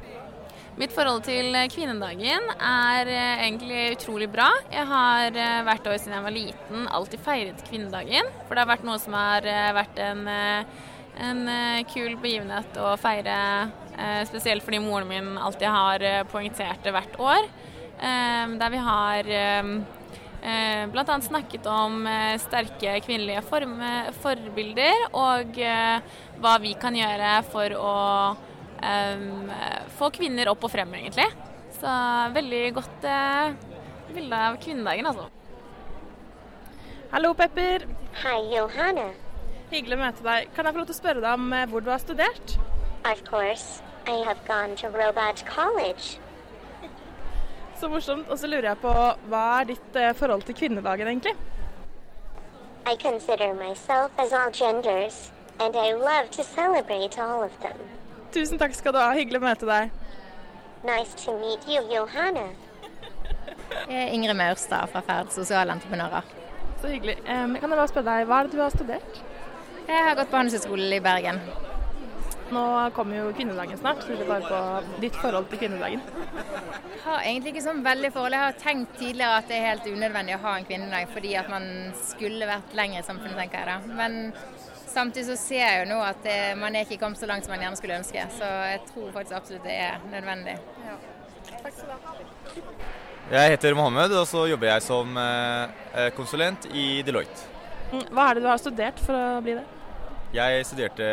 [0.79, 4.47] Mitt forhold til kvinnedagen er egentlig utrolig bra.
[4.71, 5.35] Jeg har
[5.67, 8.31] hvert år siden jeg var liten alltid feiret kvinnedagen.
[8.47, 11.43] For det har vært noe som har vært en, en
[11.91, 13.37] kul begivenhet å feire
[13.99, 17.47] Eh, spesielt fordi moren min alltid har eh, poengtert det hvert år.
[17.99, 19.31] Eh, der vi har
[20.39, 21.15] bl.a.
[21.19, 22.05] snakket om
[22.39, 23.73] sterke kvinnelige form,
[24.23, 25.57] forbilder og
[26.39, 27.97] hva vi kan gjøre for å
[29.99, 31.27] få kvinner opp og frem, egentlig.
[31.79, 31.95] Så
[32.35, 33.07] veldig godt
[34.15, 35.29] bilde av kvinnedagen, altså.
[37.13, 37.87] Hallo, Pepper.
[38.23, 39.11] Hei, Johanne.
[39.73, 40.49] Hyggelig å møte deg.
[40.57, 42.57] Kan jeg få lov til å spørre deg om hvor du har studert?
[43.05, 43.83] Of course.
[44.09, 46.19] I have gone to Robot College.
[47.81, 48.29] Så morsomt.
[48.29, 48.93] Og så lurer jeg på,
[49.31, 51.35] hva er ditt eh, forhold til kvinnedagen, egentlig?
[52.87, 57.79] I consider myself as all genders, and I love to celebrate all of them.
[58.33, 59.11] Tusen takk skal du ha.
[59.17, 59.95] Hyggelig å møte deg.
[60.87, 62.49] Nice to meet you, Johanna.
[63.89, 66.29] Jeg er Ingrid Maurstad fra Ferd sosialentreprenører.
[66.83, 67.17] Så hyggelig.
[67.25, 69.25] Um, kan jeg bare spørre deg, Hva er det du har studert?
[69.89, 71.41] Jeg har gått på Handelshøyskolen i Bergen.
[72.53, 72.65] Nå
[72.97, 74.05] kommer jo kvinnedagen snart.
[74.05, 76.05] så Lurer bare på ditt forhold til kvinnedagen.
[76.05, 78.37] Jeg har egentlig ikke sånn veldig forhold.
[78.37, 81.51] Jeg har tenkt tidligere at det er helt unødvendig å ha en kvinnedag fordi at
[81.53, 83.99] man skulle vært lenger i samfunnet, tenker jeg da.
[84.01, 84.33] Men
[84.93, 87.55] samtidig så ser jeg jo nå at det, man er ikke kommet så langt som
[87.55, 88.25] man gjerne skulle ønske.
[88.39, 90.57] Så jeg tror faktisk absolutt det er nødvendig.
[90.87, 90.97] Ja.
[91.51, 92.17] Takk skal du ha.
[93.29, 97.45] Jeg heter Mohammed, og så jobber jeg som eh, konsulent i Deloitte.
[97.93, 99.67] Mm, hva er det du har studert for å bli det?
[100.37, 101.09] Jeg studerte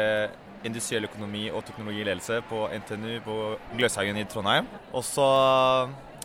[0.65, 3.37] industriell økonomi og teknologiledelse på NTNU på
[3.75, 4.67] Gløshaugen i Trondheim.
[4.95, 5.27] Og så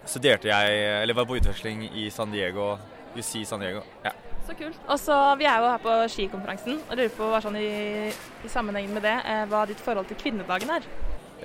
[0.07, 2.73] studerte jeg, eller var på utveksling i San Diego,
[3.19, 3.83] UC San Diego.
[4.07, 4.15] Ja.
[4.47, 4.79] Så kult.
[4.89, 8.51] Og så, Vi er jo her på skikonferansen og lurer på hva sånn i, i
[8.51, 10.89] sammenheng med det, eh, hva ditt forhold til kvinnedagen er?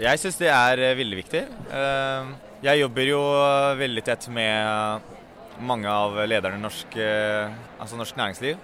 [0.02, 1.44] Jeg syns det er eh, veldig viktig.
[1.80, 2.32] Eh,
[2.66, 3.20] jeg jobber jo
[3.80, 5.12] veldig tett med
[5.66, 6.98] mange av lederne i norsk,
[7.80, 8.58] altså norsk næringsliv.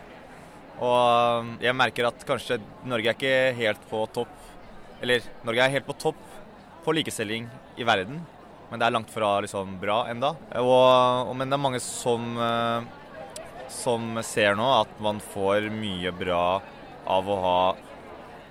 [0.82, 2.58] Og jeg merker at kanskje
[2.90, 4.32] Norge er ikke helt på topp
[5.04, 6.18] Eller Norge er helt på topp
[6.82, 7.46] på likestilling
[7.78, 8.24] i verden.
[8.72, 10.34] men det er langt fra liksom bra enda.
[10.56, 12.40] Men det er mange som,
[13.72, 16.62] som ser nå at man får mye bra
[17.10, 17.62] av å ha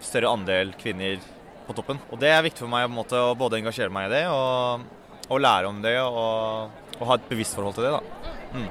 [0.03, 1.21] større andel kvinner
[1.67, 2.01] på toppen.
[2.11, 4.25] Og det er viktig for meg på en måte, å både engasjere meg i det
[4.33, 4.87] og,
[5.29, 7.93] og lære om det og, og ha et bevisst forhold til det.
[7.99, 8.35] da.
[8.57, 8.71] Mm.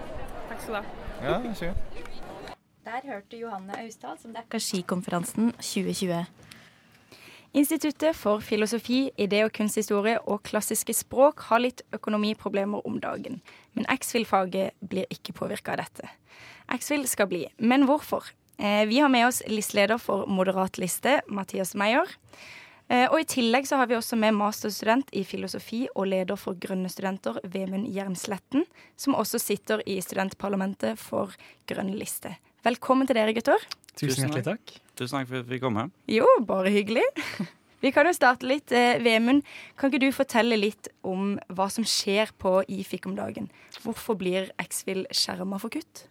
[0.50, 0.84] Takk skal du ha.
[1.20, 2.56] Ja, vær så god.
[2.90, 6.24] Der hørte Johanne Austdal, som dekka skikonferansen 2020.
[7.54, 13.40] Instituttet for filosofi, idé- og kunsthistorie og klassiske språk har litt økonomiproblemer om dagen,
[13.74, 16.12] men X-FIL-faget blir ikke påvirka av dette.
[16.70, 18.30] X-FIL skal bli, men hvorfor?
[18.60, 22.06] Eh, vi har med oss listeleder for Moderat liste, Mathias Meyer.
[22.90, 26.54] Eh, og i tillegg så har vi også med masterstudent i filosofi og leder for
[26.54, 28.66] Grønne studenter, Vemund Jernsletten,
[28.98, 31.34] som også sitter i studentparlamentet for
[31.66, 32.36] Grønn liste.
[32.66, 33.62] Velkommen til dere, gutter.
[33.96, 34.74] Tusen hjertelig takk.
[35.00, 35.88] Tusen takk for at vi kom her.
[36.12, 37.06] Jo, bare hyggelig.
[37.80, 38.74] Vi kan jo starte litt.
[38.76, 39.46] Eh, Vemund,
[39.80, 43.48] kan ikke du fortelle litt om hva som skjer på IFIK om dagen?
[43.86, 46.02] Hvorfor blir X-FIL skjerma for kutt?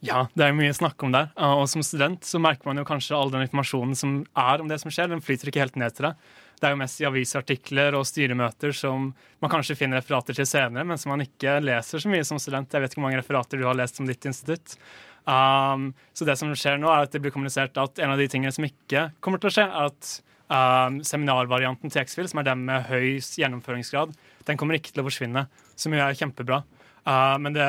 [0.00, 1.28] Ja, det er mye snakk om der.
[1.36, 4.80] Og som student så merker man jo kanskje all den informasjonen som er om det
[4.80, 5.12] som skjer.
[5.12, 6.24] Den flyter ikke helt ned til deg.
[6.58, 9.12] Det er jo mest i avisartikler og styremøter som
[9.44, 12.72] man kanskje finner referater til senere, men som man ikke leser så mye som student.
[12.72, 14.78] Jeg vet ikke hvor mange referater du har lest om ditt institutt.
[15.22, 18.26] Um, så det som skjer nå, er at det blir kommunisert at en av de
[18.30, 20.12] tingene som ikke kommer til å skje, er at
[20.50, 24.14] um, seminarvarianten til X-FIL, som er den med høy gjennomføringsgrad,
[24.48, 25.46] den kommer ikke til å forsvinne,
[25.78, 26.62] som jo er kjempebra.
[27.06, 27.68] Uh, men det,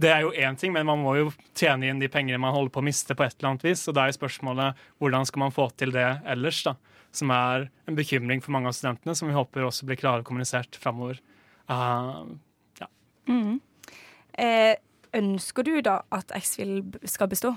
[0.00, 2.72] det er jo én ting, men man må jo tjene inn de pengene man holder
[2.72, 3.84] på å miste, på et eller annet vis.
[3.90, 6.76] Og da er spørsmålet hvordan skal man få til det ellers, da?
[7.12, 10.78] Som er en bekymring for mange av studentene, som vi håper også blir klarere kommunisert
[10.80, 11.20] framover.
[11.68, 12.24] Uh,
[12.80, 12.88] ja.
[13.28, 13.60] Mm.
[14.40, 14.72] Eh,
[15.16, 17.52] ønsker du da at X-Fill skal bestå?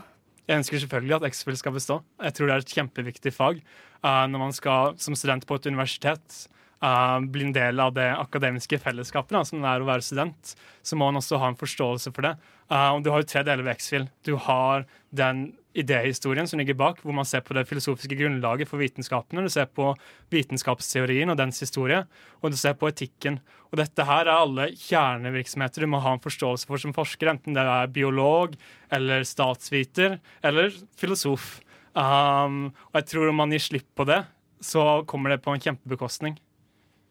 [0.46, 2.02] Jeg ønsker selvfølgelig at X-Fill skal bestå.
[2.22, 3.62] Jeg tror det er et kjempeviktig fag.
[4.06, 6.38] Uh, når man skal som student på et universitet
[6.84, 10.54] uh, bli en del av det akademiske fellesskapet, da, som det er å være student,
[10.86, 12.36] så må man også ha en forståelse for det.
[12.70, 14.10] Uh, du har jo tre deler ved X-FIL.
[14.28, 18.82] Du har den idéhistorien som ligger bak, hvor man ser på det filosofiske grunnlaget for
[18.82, 19.44] vitenskapene.
[19.46, 19.92] Du ser på
[20.34, 22.04] vitenskapsteorien og dens historie,
[22.42, 23.42] og du ser på etikken.
[23.72, 27.58] Og dette her er alle kjernevirksomheter du må ha en forståelse for som forsker, enten
[27.58, 28.56] det er biolog
[28.96, 31.60] eller statsviter eller filosof.
[31.96, 34.24] Um, og jeg tror om man gir slipp på det,
[34.64, 36.40] så kommer det på en kjempebekostning.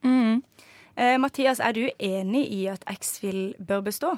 [0.05, 0.43] Mm.
[0.97, 4.15] Eh, Mathias, er du enig i at X-FIL bør bestå?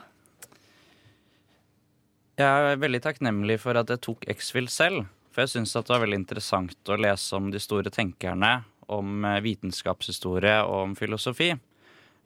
[2.36, 5.06] Jeg er veldig takknemlig for at jeg tok X-Fill selv.
[5.32, 8.58] For jeg syns det var veldig interessant å lese om de store tenkerne,
[8.92, 11.54] om eh, vitenskapshistorie og om filosofi.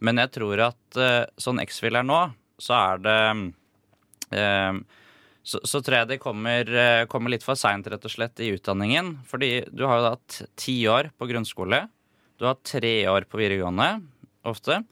[0.02, 2.18] Men jeg tror at eh, sånn X-Fill er nå,
[2.58, 3.16] så er det
[4.34, 4.80] eh,
[5.46, 6.68] så, så, tror jeg det kommer,
[7.10, 9.14] kommer litt for seint, rett og slett, i utdanningen.
[9.30, 11.84] Fordi du har jo hatt ti år på grunnskole.
[12.36, 13.92] Du har tre år på videregående,
[14.46, 14.82] ofte.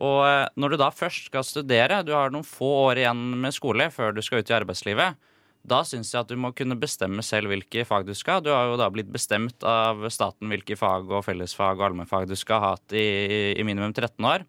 [0.00, 3.56] Og eh, når du da først skal studere, du har noen få år igjen med
[3.56, 5.18] skole før du skal ut i arbeidslivet,
[5.60, 8.40] da syns jeg at du må kunne bestemme selv hvilke fag du skal.
[8.40, 12.36] Du har jo da blitt bestemt av staten hvilke fag og fellesfag og allmennfag du
[12.38, 13.04] skal ha i,
[13.52, 14.46] i, minimum 13 år.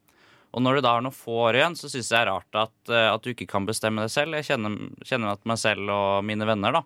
[0.55, 2.59] Og når du da har noen få år igjen, så syns jeg det er rart
[2.63, 4.39] at, eh, at, du ikke kan bestemme det selv.
[4.39, 6.83] Jeg kjenner, kjenner at meg selv og mine venner da,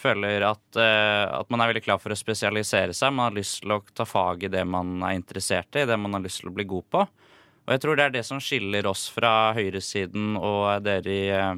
[0.00, 3.12] føler at, uh, at, man er veldig klar for å spesialisere seg.
[3.12, 6.16] Man har lyst til å ta fag i det man er interessert i, det man
[6.16, 7.02] har lyst til å bli god på.
[7.70, 11.52] Og jeg tror det er det som skiller oss fra høyresiden og dere i, eh,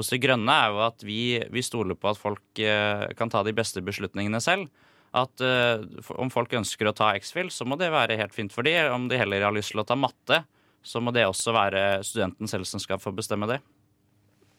[0.00, 3.42] hos De grønne, er jo at vi, vi, stoler på at folk eh, kan ta
[3.44, 4.70] de beste beslutningene selv.
[5.12, 5.80] At uh,
[6.20, 8.92] om folk ønsker å ta X-Fill, så må det være helt fint for dem.
[8.92, 10.42] Om de heller har lyst til å ta matte,
[10.84, 13.56] så må det også være studenten selv som skal få bestemme det.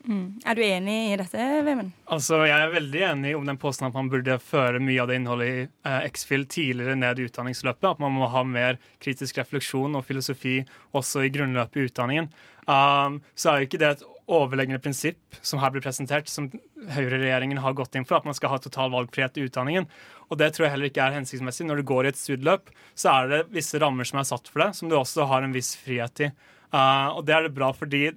[0.08, 0.40] Mm.
[0.48, 1.92] Er du enig i dette, Vemund?
[2.08, 5.18] Altså, jeg er veldig enig om den påstanden at man burde føre mye av det
[5.20, 7.90] innholdet i eh, X-Fill tidligere ned i utdanningsløpet.
[7.92, 10.62] At man må ha mer kritisk refleksjon og filosofi
[10.96, 12.32] også i grunnløpet i utdanningen.
[12.70, 16.52] Um, så er jo ikke det et overleggende prinsipp som her blir presentert, som
[16.94, 19.90] høyreregjeringen har gått inn for, at man skal ha total valgfrihet i utdanningen.
[20.30, 21.66] Og det tror jeg heller ikke er hensiktsmessig.
[21.68, 24.64] Når du går i et studieløp, så er det visse rammer som er satt for
[24.64, 26.32] det, som du også har en viss frihet i.
[26.70, 28.12] Uh, og det er det bra fordi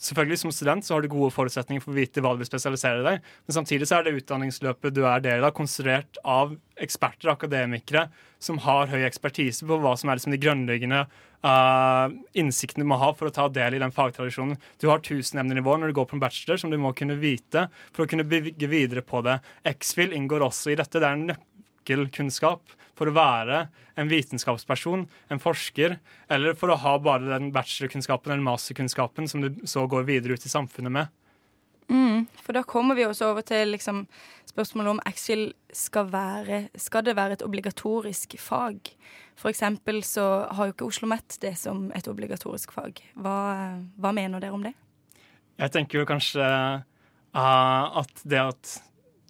[0.00, 3.04] Selvfølgelig Som student så har du gode forutsetninger for å vite hva du vil spesialisere
[3.04, 7.36] deg men samtidig så er det utdanningsløpet du er del av, konstruert av eksperter og
[7.36, 8.08] akademikere
[8.42, 11.04] som har høy ekspertise på hva som er liksom de grunnleggende
[11.46, 14.58] uh, innsiktene du må ha for å ta del i den fagtradisjonen.
[14.82, 18.04] Du har tusenemnenivå når du går på en bachelor, som du må kunne vite for
[18.04, 19.38] å kunne bygge videre på det.
[19.74, 21.00] X-FIL inngår også i dette.
[21.00, 21.36] Det er en
[21.84, 28.32] nøkkelkunnskap for å være en vitenskapsperson, en forsker, eller for å ha bare den bachelorkunnskapen
[28.32, 31.06] eller masterkunnskapen som du så går videre ut i samfunnet med.
[31.90, 34.06] Mm, for da kommer vi også over til liksom,
[34.48, 38.88] spørsmålet om X-Fill skal være Skal det være et obligatorisk fag?
[39.36, 43.02] For eksempel så har jo ikke Oslo OsloMet det som et obligatorisk fag.
[43.20, 43.36] Hva,
[44.00, 44.72] hva mener dere om det?
[45.60, 48.72] Jeg tenker jo kanskje uh, at det at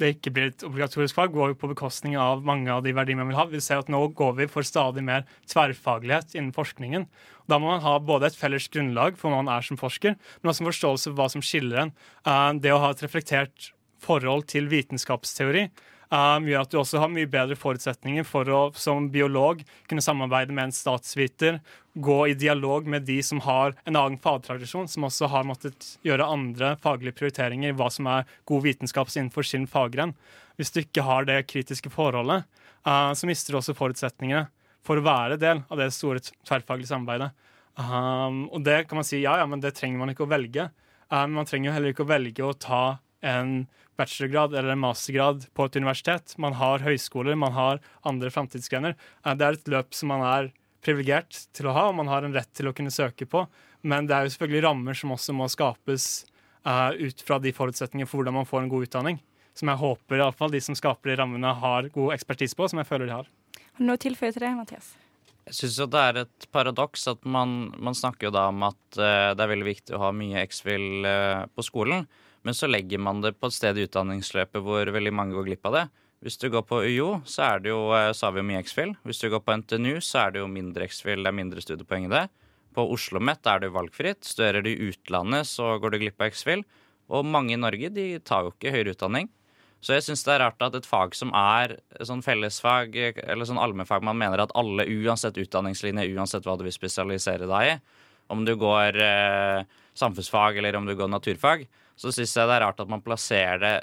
[0.04, 3.24] det ikke blir et obligatorisk fag, går jo på bekostning av mange av de verdiene
[3.24, 3.46] man vil ha.
[3.48, 7.08] Vi ser at Nå går vi for stadig mer tverrfaglighet innen forskningen.
[7.50, 10.52] Da må man ha både et felles grunnlag for hva man er som forsker, men
[10.52, 11.94] også en forståelse for hva som skiller en.
[12.28, 13.72] Uh, det å ha et reflektert
[14.04, 15.68] forhold til vitenskapsteori
[16.10, 20.54] um, gjør at du også har mye bedre forutsetninger for å som biolog kunne samarbeide
[20.54, 21.60] med en statsviter,
[21.94, 26.26] gå i dialog med de som har en annen fagtradisjon, som også har måttet gjøre
[26.26, 30.16] andre faglige prioriteringer i hva som er god vitenskap innenfor sin fagrenn.
[30.58, 32.48] Hvis du ikke har det kritiske forholdet,
[32.86, 34.48] uh, så mister du også forutsetningene
[34.84, 37.32] for å være del av det store tverrfaglige samarbeidet.
[37.74, 40.68] Um, og det kan man si, ja, ja, men det trenger man ikke å velge.
[41.10, 42.82] Um, man trenger jo heller ikke å velge å ta
[43.24, 43.64] en
[43.96, 46.34] bachelorgrad eller en mastergrad på et universitet.
[46.38, 48.96] Man har høyskoler, man har andre framtidsgrener.
[49.24, 50.50] Eh, det er et løp som man er
[50.84, 53.46] privilegert til å ha, og man har en rett til å kunne søke på.
[53.84, 56.26] Men det er jo selvfølgelig rammer som også må skapes
[56.68, 59.20] uh, ut fra de forutsetningene for hvordan man får en god utdanning.
[59.56, 62.68] Som jeg håper i alle fall de som skaper de rammene, har god ekspertise på,
[62.68, 63.30] som jeg føler de har.
[63.60, 64.92] Har du noe å tilføye til det, Mathias?
[65.44, 69.32] Jeg syns det er et paradoks at man, man snakker jo da om at uh,
[69.36, 72.08] det er veldig viktig å ha mye X-Fill uh, på skolen.
[72.44, 75.68] Men så legger man det på et sted i utdanningsløpet hvor veldig mange går glipp
[75.70, 75.84] av det.
[76.24, 78.62] Hvis du går på UiO, så, er det jo, eh, så har vi jo mye
[78.64, 78.94] X-Fill.
[79.04, 82.08] Hvis du går på NTNU, så er det jo mindre X-Fill, det er mindre studiepoeng
[82.08, 82.24] i det.
[82.74, 84.24] På Oslo OsloMet er det jo valgfritt.
[84.24, 86.64] Studerer du i utlandet, så går du glipp av X-Fill.
[87.12, 89.28] Og mange i Norge de tar jo ikke høyere utdanning.
[89.84, 91.76] Så jeg syns det er rart at et fag som er
[92.08, 96.72] sånn fellesfag, eller sånn allmennfag man mener at alle, uansett utdanningslinje, uansett hva du vil
[96.72, 97.78] spesialisere deg i,
[98.32, 101.66] om du går eh, samfunnsfag eller om du går naturfag,
[101.96, 103.74] så syns jeg det er rart at man plasserer det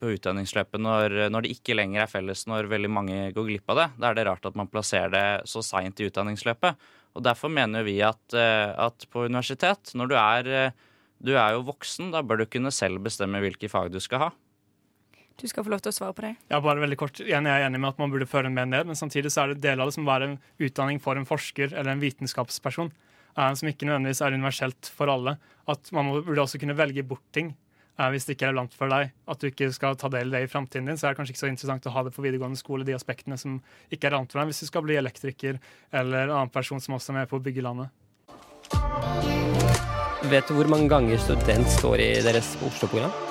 [0.00, 3.78] på utdanningsløpet når, når, det ikke lenger er felles, når veldig mange går glipp av
[3.82, 3.86] det.
[4.00, 6.88] Da er det rart at man plasserer det så seint i utdanningsløpet.
[7.18, 10.76] Og Derfor mener vi at, eh, at, på universitet, når du er, eh,
[11.22, 14.30] du er jo voksen, da bør du kunne selv bestemme hvilke fag du skal ha.
[15.38, 16.32] Du skal få lov til å svare på det.
[16.50, 17.20] Ja, bare veldig kort.
[17.22, 19.62] Jeg er enig med at man burde føre med ned, men samtidig så er det
[19.62, 22.90] deler av det som er en utdanning for en forsker eller en vitenskapsperson.
[23.38, 25.36] Som ikke nødvendigvis er universelt for alle.
[25.70, 28.90] At man burde også kunne velge bort ting eh, hvis det ikke er relevant for
[28.90, 29.12] deg.
[29.30, 30.98] At du ikke skal ta del i det i framtiden din.
[30.98, 33.38] Så er det kanskje ikke så interessant å ha det på videregående skole, de aspektene
[33.38, 33.60] som
[33.92, 35.62] ikke er relevant for deg, hvis du skal bli elektriker
[36.02, 37.94] eller annen person som også er med på å bygge landet.
[40.28, 43.27] Vet du hvor mange ganger student står i deres Oslo-program?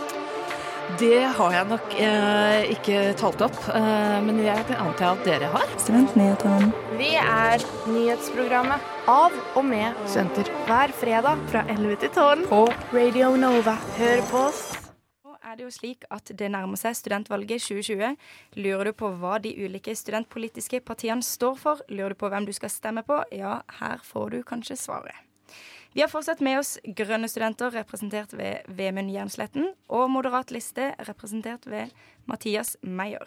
[0.95, 5.73] Det har jeg nok eh, ikke talt opp, eh, men jeg antar at dere har.
[5.83, 6.69] Studentnyhetene.
[6.95, 12.61] Vi er nyhetsprogrammet av og med studenter hver fredag fra 11 til 12 på
[12.95, 13.75] Radio Nova.
[13.99, 14.63] Hør på oss.
[15.27, 18.15] Nå er det jo slik at det nærmer seg studentvalget 2020.
[18.63, 21.83] Lurer du på hva de ulike studentpolitiske partiene står for?
[21.91, 23.19] Lurer du på hvem du skal stemme på?
[23.35, 25.19] Ja, her får du kanskje svaret.
[25.97, 31.65] Vi har fortsatt med oss grønne studenter, representert ved Vemund Jernsletten, og Moderat liste, representert
[31.65, 31.89] ved
[32.29, 33.25] Mathias Meyer.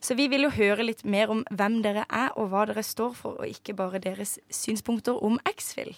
[0.00, 3.12] Så vi vil jo høre litt mer om hvem dere er, og hva dere står
[3.18, 5.92] for, og ikke bare deres synspunkter om X-Fill.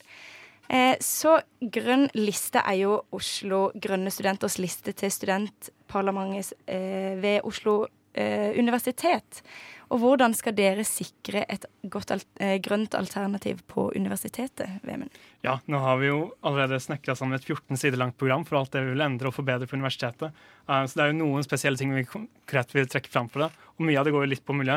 [0.67, 7.85] Eh, så Grønn liste er jo Oslo Grønne studenters liste til studentparlamentet eh, ved Oslo
[8.19, 9.45] eh, universitet.
[9.89, 15.15] Og hvordan skal dere sikre et godt eh, grønt alternativ på universitetet, Vemund?
[15.45, 18.75] Ja, nå har vi jo allerede snekra sammen et 14 sider langt program for alt
[18.75, 20.37] det vi vil endre og forbedre på universitetet.
[20.69, 23.49] Uh, så det er jo noen spesielle ting vi konkret vil trekke fram for det.
[23.79, 24.77] Og mye av det går jo litt på miljø.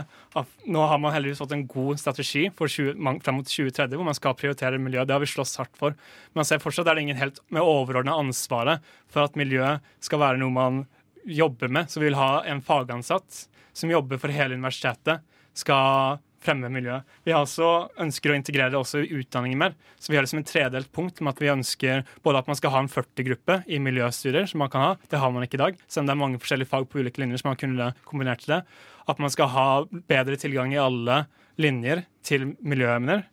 [0.71, 2.95] Nå har man heldigvis fått en god strategi for 20,
[3.25, 5.03] frem mot 2030 hvor man skal prioritere miljø.
[5.03, 5.97] Det har vi slåss hardt for.
[6.37, 10.39] Men ser fortsatt er det ingen helt med overordna ansvaret for at miljø skal være
[10.39, 10.83] noe man
[11.25, 11.89] jobber med.
[11.89, 15.23] Så vi vil ha en fagansatt som jobber for hele universitetet,
[15.57, 17.05] skal fremme miljøet.
[17.25, 19.75] Vi ønsker å integrere det også i utdanningen mer.
[20.01, 22.57] Så vi har det som en tredelt punkt med at vi ønsker både at man
[22.57, 24.93] skal ha en 40-gruppe i miljøstudier, som man kan ha.
[25.11, 27.21] Det har man ikke i dag, selv om det er mange forskjellige fag på ulike
[27.21, 28.63] linjer som man kunne kombinert til det.
[29.11, 29.67] At man skal ha
[30.09, 31.25] bedre tilgang i alle
[31.61, 33.27] linjer til miljøemner.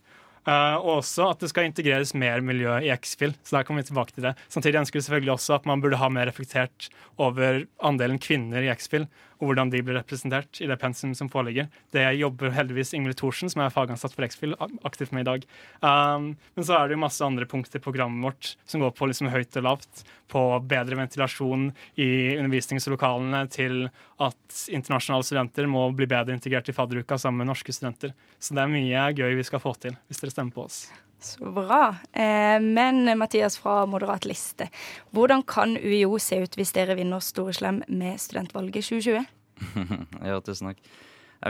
[0.48, 3.34] Uh, og også at det skal integreres mer miljø i X-Fill.
[3.44, 4.32] Så der kommer vi tilbake til det.
[4.48, 6.88] Samtidig ønsker vi selvfølgelig også at man burde ha mer reflektert
[7.20, 9.04] over andelen kvinner i X-Fill,
[9.38, 11.68] og hvordan de blir representert i det pensum som foreligger.
[11.94, 15.48] Det jobber heldigvis Ingvild Thorsen, som er fagansatt for X-Fill, aktivt med i dag.
[15.80, 19.10] Um, men så er det jo masse andre punkter i programmet vårt som går på
[19.10, 20.04] liksom høyt og lavt.
[20.28, 23.86] På bedre ventilasjon i undervisningslokalene, til
[24.20, 28.12] at internasjonale studenter må bli bedre integrert i fadderuka sammen med norske studenter.
[28.38, 30.88] Så det er mye gøy vi skal få til, hvis dere stemmer på oss.
[31.20, 31.96] Så bra.
[32.12, 34.68] Eh, men Mathias fra Moderat liste,
[35.10, 39.26] hvordan kan UiO se ut hvis dere vinner Storeslem med studentvalget 2020?
[40.30, 40.82] ja, tusen takk.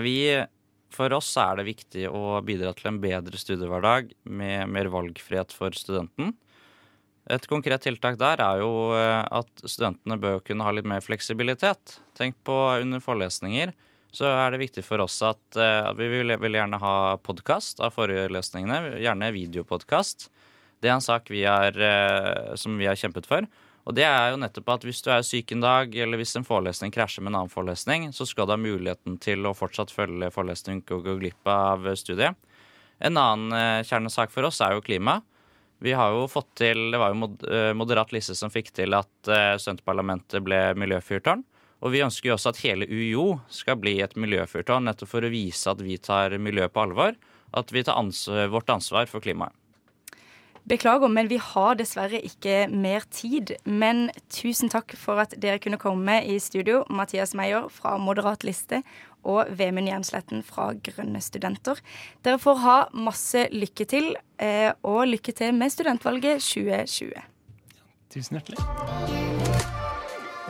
[0.04, 0.16] Vi,
[0.92, 5.76] for oss er det viktig å bidra til en bedre studiehverdag med mer valgfrihet for
[5.76, 6.32] studenten.
[7.28, 11.98] Et konkret tiltak der er jo eh, at studentene bør kunne ha litt mer fleksibilitet.
[12.16, 13.76] Tenk på under forelesninger
[14.18, 17.94] så er det viktig for oss at, uh, vi vil, vil, gjerne ha podkast av
[17.94, 18.98] forelesningene.
[19.04, 20.28] Gjerne videopodkast.
[20.82, 23.46] Det er en sak vi er, uh, som vi har kjempet for.
[23.88, 26.46] Og det er jo nettopp at hvis du er syk en dag, eller hvis en
[26.46, 30.32] forelesning krasjer med en annen forelesning, så skal du ha muligheten til å fortsatt følge
[30.34, 32.36] forelesning og gå glipp av studiet.
[32.98, 35.20] En annen uh, kjernesak for oss er jo klima.
[35.78, 37.30] Vi har jo fått til, Det var jo
[37.78, 39.28] Moderat Lise som fikk til at
[39.62, 41.44] studentparlamentet ble miljøfyrtårn.
[41.78, 45.32] Og vi ønsker jo også at hele UiO skal bli et miljøfyrtårn, nettopp for å
[45.32, 47.14] vise at vi tar miljøet på alvor.
[47.56, 49.54] At vi tar ansvar, vårt ansvar for klimaet.
[50.68, 53.54] Beklager, men vi har dessverre ikke mer tid.
[53.64, 58.82] Men tusen takk for at dere kunne komme i studio, Mathias Meyer fra Moderat liste
[59.28, 61.80] og Vemund Jernsletten fra Grønne studenter.
[62.26, 67.16] Dere får ha masse lykke til, eh, og lykke til med studentvalget 2020.
[68.12, 69.77] Tusen hjertelig.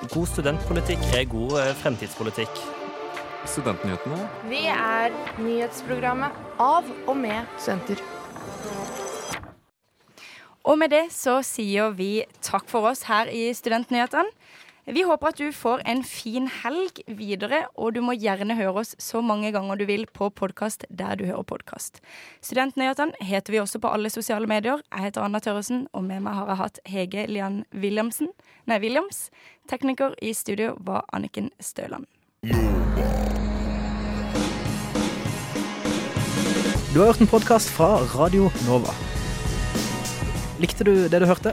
[0.06, 2.60] God studentpolitikk er god eh, fremtidspolitikk.
[3.50, 4.18] Studentnyhetene.
[4.46, 8.02] Vi er nyhetsprogrammet av og med studenter.
[10.68, 14.30] Og med det så sier vi takk for oss her i Studentnyhetene.
[14.88, 18.94] Vi håper at du får en fin helg videre, og du må gjerne høre oss
[19.02, 22.00] så mange ganger du vil på podkast der du hører podkast.
[22.40, 24.80] Studentnyhetene heter vi også på alle sosiale medier.
[24.88, 28.32] Jeg heter Anna Tørresen, og med meg har jeg hatt Hege Lian Williamsen.
[28.64, 29.28] Nei, Williams.
[29.68, 32.08] Tekniker i studio var Anniken Støland.
[36.88, 38.96] Du har hørt en podkast fra Radio Nova.
[40.58, 41.52] Likte du det du hørte?